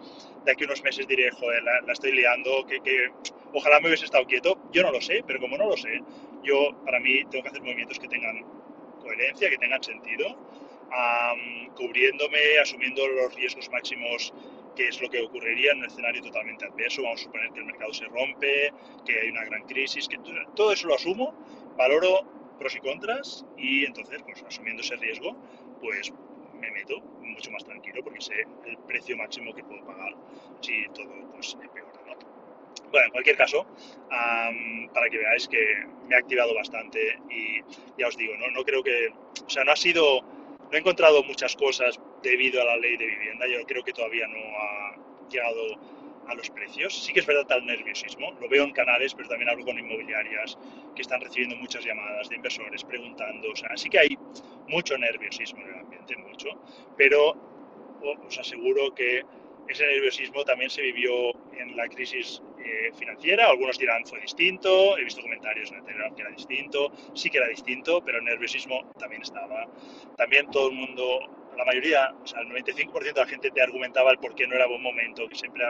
de 0.44 0.52
aquí 0.52 0.64
a 0.64 0.66
unos 0.66 0.82
meses 0.82 1.06
diré, 1.06 1.30
joder, 1.30 1.62
la, 1.62 1.80
la 1.82 1.92
estoy 1.92 2.12
liando, 2.12 2.64
que, 2.66 2.80
que, 2.80 3.08
ojalá 3.52 3.80
me 3.80 3.88
hubiese 3.88 4.04
estado 4.04 4.26
quieto, 4.26 4.58
yo 4.72 4.82
no 4.82 4.92
lo 4.92 5.00
sé, 5.00 5.22
pero 5.26 5.40
como 5.40 5.56
no 5.56 5.66
lo 5.66 5.76
sé, 5.76 6.00
yo 6.42 6.72
para 6.84 7.00
mí 7.00 7.24
tengo 7.30 7.42
que 7.42 7.48
hacer 7.50 7.62
movimientos 7.62 7.98
que 7.98 8.08
tengan 8.08 8.44
coherencia, 9.00 9.50
que 9.50 9.58
tengan 9.58 9.82
sentido, 9.82 10.28
um, 10.28 11.74
cubriéndome, 11.74 12.58
asumiendo 12.60 13.06
los 13.08 13.34
riesgos 13.34 13.70
máximos 13.70 14.32
que 14.78 14.86
es 14.86 15.02
lo 15.02 15.10
que 15.10 15.20
ocurriría 15.20 15.72
en 15.72 15.78
un 15.78 15.86
escenario 15.86 16.22
totalmente 16.22 16.64
adverso. 16.64 17.02
Vamos 17.02 17.20
a 17.20 17.24
suponer 17.24 17.50
que 17.50 17.58
el 17.58 17.66
mercado 17.66 17.92
se 17.92 18.04
rompe, 18.04 18.72
que 19.04 19.20
hay 19.20 19.28
una 19.28 19.44
gran 19.44 19.64
crisis, 19.64 20.06
que 20.06 20.18
todo 20.54 20.72
eso 20.72 20.86
lo 20.86 20.94
asumo, 20.94 21.34
valoro 21.76 22.20
pros 22.60 22.76
y 22.76 22.78
contras 22.78 23.44
y 23.56 23.84
entonces, 23.84 24.22
pues 24.22 24.40
asumiendo 24.44 24.82
ese 24.82 24.94
riesgo, 24.94 25.36
pues 25.80 26.12
me 26.54 26.70
meto 26.70 27.00
mucho 27.00 27.50
más 27.50 27.64
tranquilo 27.64 28.04
porque 28.04 28.20
sé 28.20 28.46
el 28.66 28.78
precio 28.86 29.16
máximo 29.16 29.52
que 29.52 29.64
puedo 29.64 29.84
pagar 29.84 30.14
si 30.60 30.86
todo 30.94 31.10
pues, 31.32 31.56
empeora. 31.60 31.90
¿no? 32.06 32.14
Bueno, 32.92 33.06
en 33.06 33.10
cualquier 33.10 33.36
caso, 33.36 33.66
para 34.08 35.10
que 35.10 35.18
veáis 35.18 35.48
que 35.48 35.86
me 36.06 36.14
ha 36.14 36.18
activado 36.18 36.54
bastante 36.54 37.18
y 37.28 37.60
ya 37.98 38.06
os 38.06 38.16
digo, 38.16 38.34
¿no? 38.36 38.48
no 38.52 38.62
creo 38.62 38.84
que, 38.84 39.08
o 39.44 39.50
sea, 39.50 39.64
no 39.64 39.72
ha 39.72 39.76
sido, 39.76 40.20
no 40.70 40.76
he 40.76 40.80
encontrado 40.80 41.22
muchas 41.22 41.56
cosas 41.56 42.00
debido 42.22 42.60
a 42.60 42.64
la 42.64 42.76
ley 42.76 42.96
de 42.96 43.06
vivienda, 43.06 43.46
yo 43.46 43.64
creo 43.66 43.82
que 43.82 43.92
todavía 43.92 44.26
no 44.26 44.38
ha 44.38 45.28
llegado 45.30 45.62
a 46.26 46.34
los 46.34 46.50
precios. 46.50 46.94
Sí 46.94 47.12
que 47.12 47.20
es 47.20 47.26
verdad 47.26 47.46
tal 47.46 47.64
nerviosismo, 47.64 48.32
lo 48.32 48.48
veo 48.48 48.64
en 48.64 48.72
canales, 48.72 49.14
pero 49.14 49.28
también 49.28 49.48
hablo 49.48 49.64
con 49.64 49.78
inmobiliarias 49.78 50.58
que 50.94 51.02
están 51.02 51.20
recibiendo 51.20 51.56
muchas 51.56 51.84
llamadas 51.84 52.28
de 52.28 52.36
inversores 52.36 52.84
preguntando, 52.84 53.50
o 53.50 53.56
sea, 53.56 53.76
sí 53.76 53.88
que 53.88 53.98
hay 53.98 54.18
mucho 54.68 54.96
nerviosismo 54.98 55.62
en 55.62 55.68
el 55.68 55.80
ambiente, 55.80 56.16
mucho, 56.16 56.48
pero 56.96 57.34
os 58.26 58.38
aseguro 58.38 58.94
que 58.94 59.22
ese 59.68 59.86
nerviosismo 59.86 60.44
también 60.44 60.70
se 60.70 60.82
vivió 60.82 61.32
en 61.52 61.76
la 61.76 61.88
crisis 61.88 62.42
eh, 62.64 62.92
financiera. 62.98 63.46
Algunos 63.48 63.78
dirán 63.78 64.04
fue 64.06 64.20
distinto, 64.20 64.96
he 64.98 65.04
visto 65.04 65.22
comentarios 65.22 65.70
en 65.70 65.78
el 65.78 65.84
Telegram 65.84 66.14
que 66.14 66.22
era 66.22 66.30
distinto, 66.30 66.92
sí 67.14 67.30
que 67.30 67.38
era 67.38 67.48
distinto, 67.48 68.02
pero 68.04 68.18
el 68.18 68.24
nerviosismo 68.24 68.90
también 68.98 69.22
estaba. 69.22 69.66
También 70.16 70.50
todo 70.50 70.68
el 70.68 70.74
mundo 70.74 71.20
la 71.58 71.64
mayoría, 71.64 72.14
o 72.22 72.26
sea, 72.26 72.40
el 72.40 72.48
95% 72.48 73.14
de 73.14 73.20
la 73.20 73.26
gente 73.26 73.50
te 73.50 73.60
argumentaba 73.60 74.12
el 74.12 74.18
por 74.18 74.32
qué 74.36 74.46
no 74.46 74.54
era 74.54 74.68
buen 74.68 74.80
momento, 74.80 75.28
que 75.28 75.34
siempre 75.34 75.64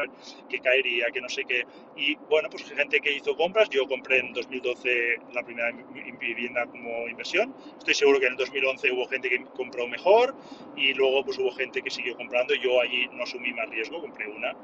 que 0.48 0.60
caería, 0.60 1.06
que 1.10 1.20
no 1.22 1.30
sé 1.30 1.44
qué. 1.44 1.64
Y 1.96 2.14
bueno, 2.28 2.50
pues 2.50 2.70
gente 2.70 3.00
que 3.00 3.10
hizo 3.10 3.34
compras, 3.34 3.70
yo 3.70 3.88
compré 3.88 4.18
en 4.18 4.34
2012 4.34 5.16
la 5.32 5.42
primera 5.42 5.72
vivienda 6.20 6.66
como 6.66 7.08
inversión. 7.08 7.54
Estoy 7.78 7.94
seguro 7.94 8.20
que 8.20 8.26
en 8.26 8.32
el 8.32 8.36
2011 8.36 8.92
hubo 8.92 9.08
gente 9.08 9.30
que 9.30 9.42
compró 9.56 9.88
mejor 9.88 10.34
y 10.76 10.92
luego 10.92 11.24
pues 11.24 11.38
hubo 11.38 11.50
gente 11.52 11.80
que 11.80 11.90
siguió 11.90 12.14
comprando. 12.16 12.54
Yo 12.54 12.82
allí 12.82 13.08
no 13.12 13.22
asumí 13.22 13.54
más 13.54 13.70
riesgo, 13.70 14.02
compré 14.02 14.28
una, 14.28 14.54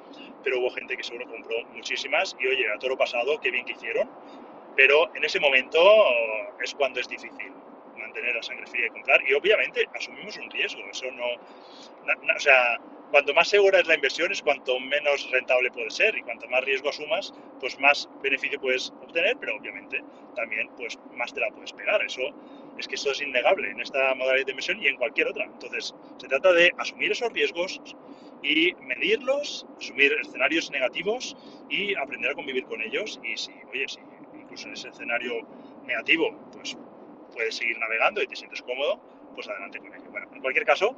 pero 0.43 0.61
hubo 0.61 0.69
gente 0.71 0.95
que 0.95 1.03
seguro 1.03 1.27
compró 1.27 1.65
muchísimas 1.73 2.37
y 2.39 2.47
oye, 2.47 2.71
a 2.71 2.79
todo 2.79 2.91
lo 2.91 2.99
pasado, 2.99 3.41
qué 3.41 3.51
bien 3.51 3.65
que 3.65 3.73
hicieron. 3.73 4.11
Pero 4.77 5.11
en 5.15 5.25
ese 5.25 5.41
momento 5.41 5.81
es 6.63 6.75
cuando 6.75 7.01
es 7.01 7.09
difícil 7.09 7.64
tener 8.15 8.35
la 8.35 8.43
sangre 8.43 8.67
fría 8.67 8.87
y 8.87 8.91
comprar. 8.91 9.21
Y 9.29 9.35
obviamente 9.35 9.85
asumimos 9.95 10.37
un 10.39 10.51
riesgo. 10.51 10.81
Eso 10.91 11.11
no, 11.11 11.27
o 11.35 12.41
sea, 12.41 12.79
cuanto 13.11 13.35
más 13.35 13.49
segura 13.49 13.81
es 13.81 13.87
la 13.87 13.95
inversión 13.95 14.33
es 14.33 14.43
cuanto 14.43 14.79
menos 14.81 15.31
rentable 15.31 15.71
puede 15.71 15.91
ser 15.91 16.17
y 16.17 16.23
cuanto 16.23 16.49
más 16.49 16.65
riesgo 16.65 16.89
asumas, 16.89 17.35
pues 17.61 17.79
más 17.79 18.09
beneficio 18.23 18.61
puedes 18.61 18.91
obtener, 19.03 19.37
pero 19.39 19.57
obviamente 19.57 20.03
también 20.35 20.69
pues 20.77 20.99
más 21.15 21.33
te 21.33 21.41
la 21.41 21.51
puedes 21.51 21.73
pegar. 21.73 22.03
Eso 22.03 22.23
es 22.79 22.89
que 22.89 22.95
eso 22.95 23.11
es 23.11 23.21
innegable 23.21 23.71
en 23.71 23.81
esta 23.81 24.15
modalidad 24.15 24.47
de 24.47 24.53
inversión 24.53 24.83
y 24.83 24.87
en 24.87 24.97
cualquier 24.97 25.29
otra. 25.29 25.45
Entonces, 25.45 25.95
se 26.19 26.29
trata 26.29 26.53
de 26.53 26.73
asumir 26.79 27.13
esos 27.13 27.33
riesgos 27.33 27.81
y 28.43 28.75
medirlos, 28.83 29.67
asumir 29.79 30.13
escenarios 30.21 30.71
negativos 30.71 31.37
y 31.71 31.95
aprender 31.95 32.33
a 32.33 32.35
convivir 32.35 32.65
con 32.65 32.83
ellos. 32.83 33.21
Y 33.23 33.37
si, 33.37 33.53
oye, 33.73 33.87
si 33.89 34.01
incluso 34.39 34.67
en 34.67 34.75
ese 34.75 34.89
escenario 34.89 35.35
negativo, 35.87 36.37
puedes 37.35 37.57
seguir 37.57 37.79
navegando 37.79 38.23
y 38.23 38.27
te 38.27 38.37
sientes 38.37 38.63
cómodo, 38.63 39.01
pues 39.35 39.49
adelante 39.49 39.79
con 39.79 39.93
ello. 39.95 40.11
Bueno, 40.11 40.29
en 40.33 40.41
cualquier 40.41 40.65
caso, 40.65 40.97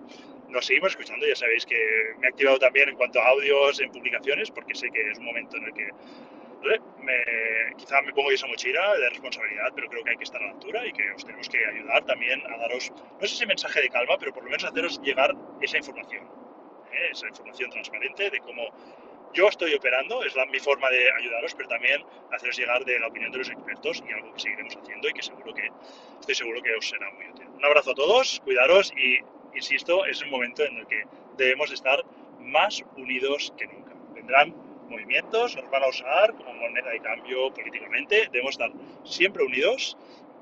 nos 0.48 0.66
seguimos 0.66 0.90
escuchando. 0.90 1.26
Ya 1.26 1.34
sabéis 1.34 1.66
que 1.66 1.76
me 2.18 2.26
he 2.26 2.30
activado 2.30 2.58
también 2.58 2.88
en 2.90 2.96
cuanto 2.96 3.20
a 3.20 3.28
audios 3.28 3.80
en 3.80 3.90
publicaciones, 3.90 4.50
porque 4.50 4.74
sé 4.74 4.90
que 4.90 5.10
es 5.10 5.18
un 5.18 5.24
momento 5.24 5.56
en 5.56 5.64
el 5.64 5.72
que 5.72 5.90
me, 7.00 7.76
quizá 7.76 8.02
me 8.02 8.12
pongo 8.12 8.30
esa 8.30 8.46
mochila 8.46 8.96
de 8.96 9.10
responsabilidad, 9.10 9.72
pero 9.74 9.88
creo 9.88 10.04
que 10.04 10.10
hay 10.10 10.16
que 10.16 10.24
estar 10.24 10.42
a 10.42 10.46
la 10.46 10.52
altura 10.52 10.86
y 10.86 10.92
que 10.92 11.10
os 11.12 11.24
tenemos 11.24 11.48
que 11.48 11.64
ayudar 11.64 12.04
también 12.04 12.42
a 12.46 12.56
daros, 12.58 12.90
no 12.90 13.20
es 13.20 13.32
ese 13.32 13.46
mensaje 13.46 13.80
de 13.80 13.88
calma, 13.88 14.16
pero 14.18 14.32
por 14.32 14.42
lo 14.42 14.50
menos 14.50 14.64
haceros 14.64 15.00
llegar 15.02 15.34
esa 15.60 15.76
información, 15.76 16.24
¿eh? 16.92 17.08
esa 17.12 17.28
información 17.28 17.70
transparente 17.70 18.30
de 18.30 18.40
cómo 18.40 18.62
yo 19.32 19.48
estoy 19.48 19.74
operando, 19.74 20.22
es 20.24 20.34
la, 20.34 20.46
mi 20.46 20.58
forma 20.58 20.88
de 20.90 21.10
ayudaros, 21.12 21.54
pero 21.54 21.68
también 21.68 22.02
haceros 22.32 22.56
llegar 22.56 22.84
de 22.84 22.98
la 22.98 23.08
opinión 23.08 23.32
de 23.32 23.38
los 23.38 23.50
expertos 23.50 24.02
y 24.08 24.12
algo 24.12 24.32
que 24.34 24.40
seguiremos 24.40 24.76
haciendo 24.76 25.08
y 25.08 25.12
que 25.12 25.22
seguro 25.22 25.54
que 25.54 25.68
estoy 26.20 26.34
seguro 26.34 26.62
que 26.62 26.74
os 26.74 26.88
será 26.88 27.10
muy 27.12 27.28
útil. 27.28 27.46
Un 27.48 27.64
abrazo 27.64 27.92
a 27.92 27.94
todos, 27.94 28.40
cuidaros 28.44 28.92
y, 28.96 29.18
insisto, 29.54 30.04
es 30.06 30.22
un 30.22 30.30
momento 30.30 30.64
en 30.64 30.76
el 30.78 30.86
que 30.86 31.04
debemos 31.36 31.70
estar 31.72 32.02
más 32.40 32.82
unidos 32.96 33.52
que 33.56 33.66
nunca. 33.66 33.92
Vendrán 34.14 34.54
movimientos, 34.88 35.56
nos 35.56 35.68
van 35.70 35.82
a 35.82 35.88
usar 35.88 36.34
como 36.34 36.54
moneda 36.54 36.90
de 36.90 37.00
cambio 37.00 37.52
políticamente, 37.52 38.28
debemos 38.30 38.52
estar 38.52 38.70
siempre 39.04 39.42
unidos 39.44 39.96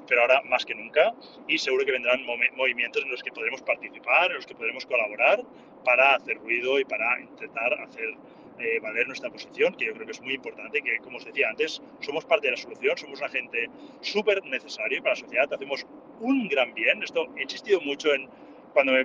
pero 0.07 0.23
ahora 0.23 0.43
más 0.43 0.65
que 0.65 0.75
nunca, 0.75 1.15
y 1.49 1.59
seguro 1.59 1.85
que 1.85 1.93
vendrán 1.93 2.25
movimientos 2.25 3.03
en 3.03 3.11
los 3.11 3.23
que 3.23 3.33
podremos 3.33 3.63
participar, 3.63 4.31
en 4.31 4.37
los 4.37 4.47
que 4.47 4.55
podremos 4.55 4.87
colaborar 4.87 5.43
para 5.85 6.17
hacer 6.17 6.39
ruido 6.39 6.79
y 6.79 6.85
para 6.85 7.21
intentar 7.21 7.73
hacer 7.75 8.15
eh, 8.59 8.79
valer 8.81 9.07
nuestra 9.07 9.31
posición, 9.31 9.75
que 9.75 9.87
yo 9.87 9.95
creo 9.95 10.07
que 10.07 10.13
es 10.13 10.21
muy 10.21 10.35
importante, 10.35 10.81
que 10.81 10.99
como 10.99 11.17
os 11.17 11.25
decía 11.25 11.49
antes, 11.49 11.83
somos 12.01 12.25
parte 12.25 12.47
de 12.47 12.53
la 12.53 12.57
solución, 12.57 12.97
somos 12.97 13.19
un 13.19 13.27
agente 13.27 13.69
súper 14.01 14.45
necesario 14.45 15.03
para 15.03 15.15
la 15.15 15.21
sociedad, 15.21 15.53
hacemos 15.53 15.87
un 16.21 16.49
gran 16.49 16.73
bien. 16.75 17.03
Esto 17.03 17.29
he 17.37 17.43
insistido 17.43 17.81
mucho 17.81 18.15
en 18.15 18.29
cuando 18.73 18.93
me, 18.93 19.05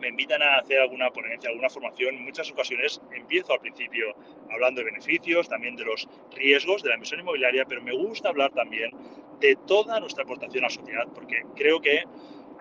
me, 0.00 0.08
invitan 0.08 0.42
a 0.42 0.58
hacer 0.58 0.80
alguna 0.80 1.10
ponencia, 1.10 1.48
alguna 1.48 1.70
formación, 1.70 2.16
en 2.16 2.24
muchas 2.24 2.50
ocasiones 2.50 3.00
empiezo 3.12 3.52
al 3.52 3.60
principio 3.60 4.14
hablando 4.50 4.80
de 4.80 4.86
beneficios, 4.86 5.48
también 5.48 5.76
de 5.76 5.84
los 5.84 6.08
riesgos 6.34 6.82
de 6.82 6.88
la 6.88 6.96
inversión 6.96 7.20
inmobiliaria, 7.20 7.64
pero 7.66 7.80
me 7.82 7.92
gusta 7.92 8.30
hablar 8.30 8.50
también 8.52 8.90
de 9.40 9.56
toda 9.66 10.00
nuestra 10.00 10.24
aportación 10.24 10.64
a 10.64 10.68
la 10.68 10.74
sociedad, 10.74 11.06
porque 11.14 11.42
creo 11.54 11.80
que 11.80 12.04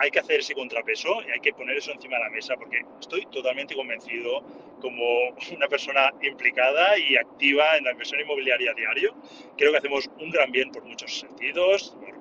hay 0.02 0.10
que 0.10 0.20
hacer 0.20 0.40
ese 0.40 0.56
contrapeso 0.56 1.22
y 1.28 1.32
hay 1.32 1.40
que 1.40 1.54
poner 1.54 1.78
eso 1.78 1.92
encima 1.92 2.18
de 2.18 2.24
la 2.24 2.30
mesa 2.32 2.56
porque 2.58 2.84
estoy 3.00 3.24
totalmente 3.28 3.76
convencido 3.76 4.42
como 4.82 5.30
una 5.56 5.68
persona 5.68 6.12
implicada 6.24 6.98
y 6.98 7.16
activa 7.16 7.78
en 7.78 7.84
la 7.84 7.92
inversión 7.92 8.20
inmobiliaria 8.20 8.74
diario. 8.74 9.14
Creo 9.58 9.72
que 9.72 9.78
hacemos 9.78 10.10
un 10.20 10.32
gran 10.32 10.52
bien 10.52 10.72
por 10.72 10.84
muchos 10.84 11.20
sentidos, 11.20 11.96
por 12.00 12.16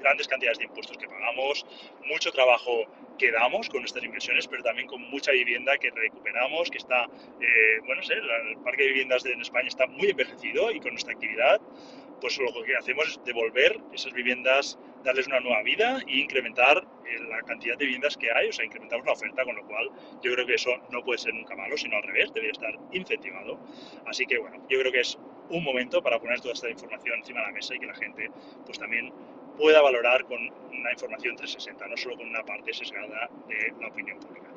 grandes 0.00 0.28
cantidades 0.28 0.58
de 0.58 0.64
impuestos 0.64 0.98
que 0.98 1.08
pagamos, 1.08 1.64
mucho 2.04 2.30
trabajo 2.30 2.84
que 3.18 3.30
damos 3.30 3.70
con 3.70 3.80
nuestras 3.80 4.04
inversiones, 4.04 4.46
pero 4.46 4.62
también 4.62 4.86
con 4.86 5.00
mucha 5.00 5.32
vivienda 5.32 5.78
que 5.78 5.90
recuperamos, 5.90 6.70
que 6.70 6.76
está, 6.76 7.04
eh, 7.40 7.80
bueno, 7.86 8.02
sé, 8.02 8.14
el 8.14 8.58
parque 8.58 8.82
de 8.82 8.88
viviendas 8.88 9.24
en 9.24 9.40
España 9.40 9.68
está 9.68 9.86
muy 9.86 10.10
envejecido 10.10 10.70
y 10.70 10.80
con 10.80 10.90
nuestra 10.90 11.14
actividad 11.14 11.58
pues 12.24 12.38
lo 12.38 12.64
que 12.64 12.74
hacemos 12.74 13.06
es 13.06 13.20
devolver 13.22 13.78
esas 13.92 14.14
viviendas, 14.14 14.78
darles 15.04 15.26
una 15.26 15.40
nueva 15.40 15.62
vida 15.62 15.98
e 16.08 16.20
incrementar 16.20 16.78
eh, 16.78 17.18
la 17.28 17.42
cantidad 17.42 17.76
de 17.76 17.84
viviendas 17.84 18.16
que 18.16 18.32
hay, 18.32 18.48
o 18.48 18.52
sea, 18.54 18.64
incrementamos 18.64 19.04
la 19.04 19.12
oferta, 19.12 19.44
con 19.44 19.54
lo 19.54 19.66
cual 19.66 19.90
yo 20.22 20.32
creo 20.32 20.46
que 20.46 20.54
eso 20.54 20.70
no 20.90 21.04
puede 21.04 21.18
ser 21.18 21.34
nunca 21.34 21.54
malo, 21.54 21.76
sino 21.76 21.98
al 21.98 22.02
revés, 22.02 22.32
debería 22.32 22.52
estar 22.52 22.74
incentivado. 22.92 23.58
Así 24.06 24.24
que 24.24 24.38
bueno, 24.38 24.56
yo 24.70 24.80
creo 24.80 24.90
que 24.90 25.00
es 25.00 25.18
un 25.50 25.62
momento 25.62 26.02
para 26.02 26.18
poner 26.18 26.40
toda 26.40 26.54
esta 26.54 26.70
información 26.70 27.18
encima 27.18 27.40
de 27.40 27.46
la 27.48 27.52
mesa 27.52 27.74
y 27.74 27.78
que 27.78 27.86
la 27.88 27.94
gente 27.94 28.30
pues 28.64 28.78
también 28.78 29.12
pueda 29.58 29.82
valorar 29.82 30.24
con 30.24 30.38
una 30.40 30.92
información 30.92 31.36
360, 31.36 31.86
no 31.88 31.96
solo 31.98 32.16
con 32.16 32.26
una 32.26 32.42
parte 32.42 32.72
sesgada 32.72 33.28
de 33.48 33.74
la 33.78 33.88
opinión 33.88 34.18
pública. 34.18 34.48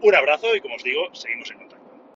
Un 0.00 0.12
abrazo 0.16 0.56
y 0.56 0.60
como 0.60 0.74
os 0.74 0.82
digo, 0.82 1.14
seguimos 1.14 1.48
en 1.52 1.58
contacto. 1.58 1.81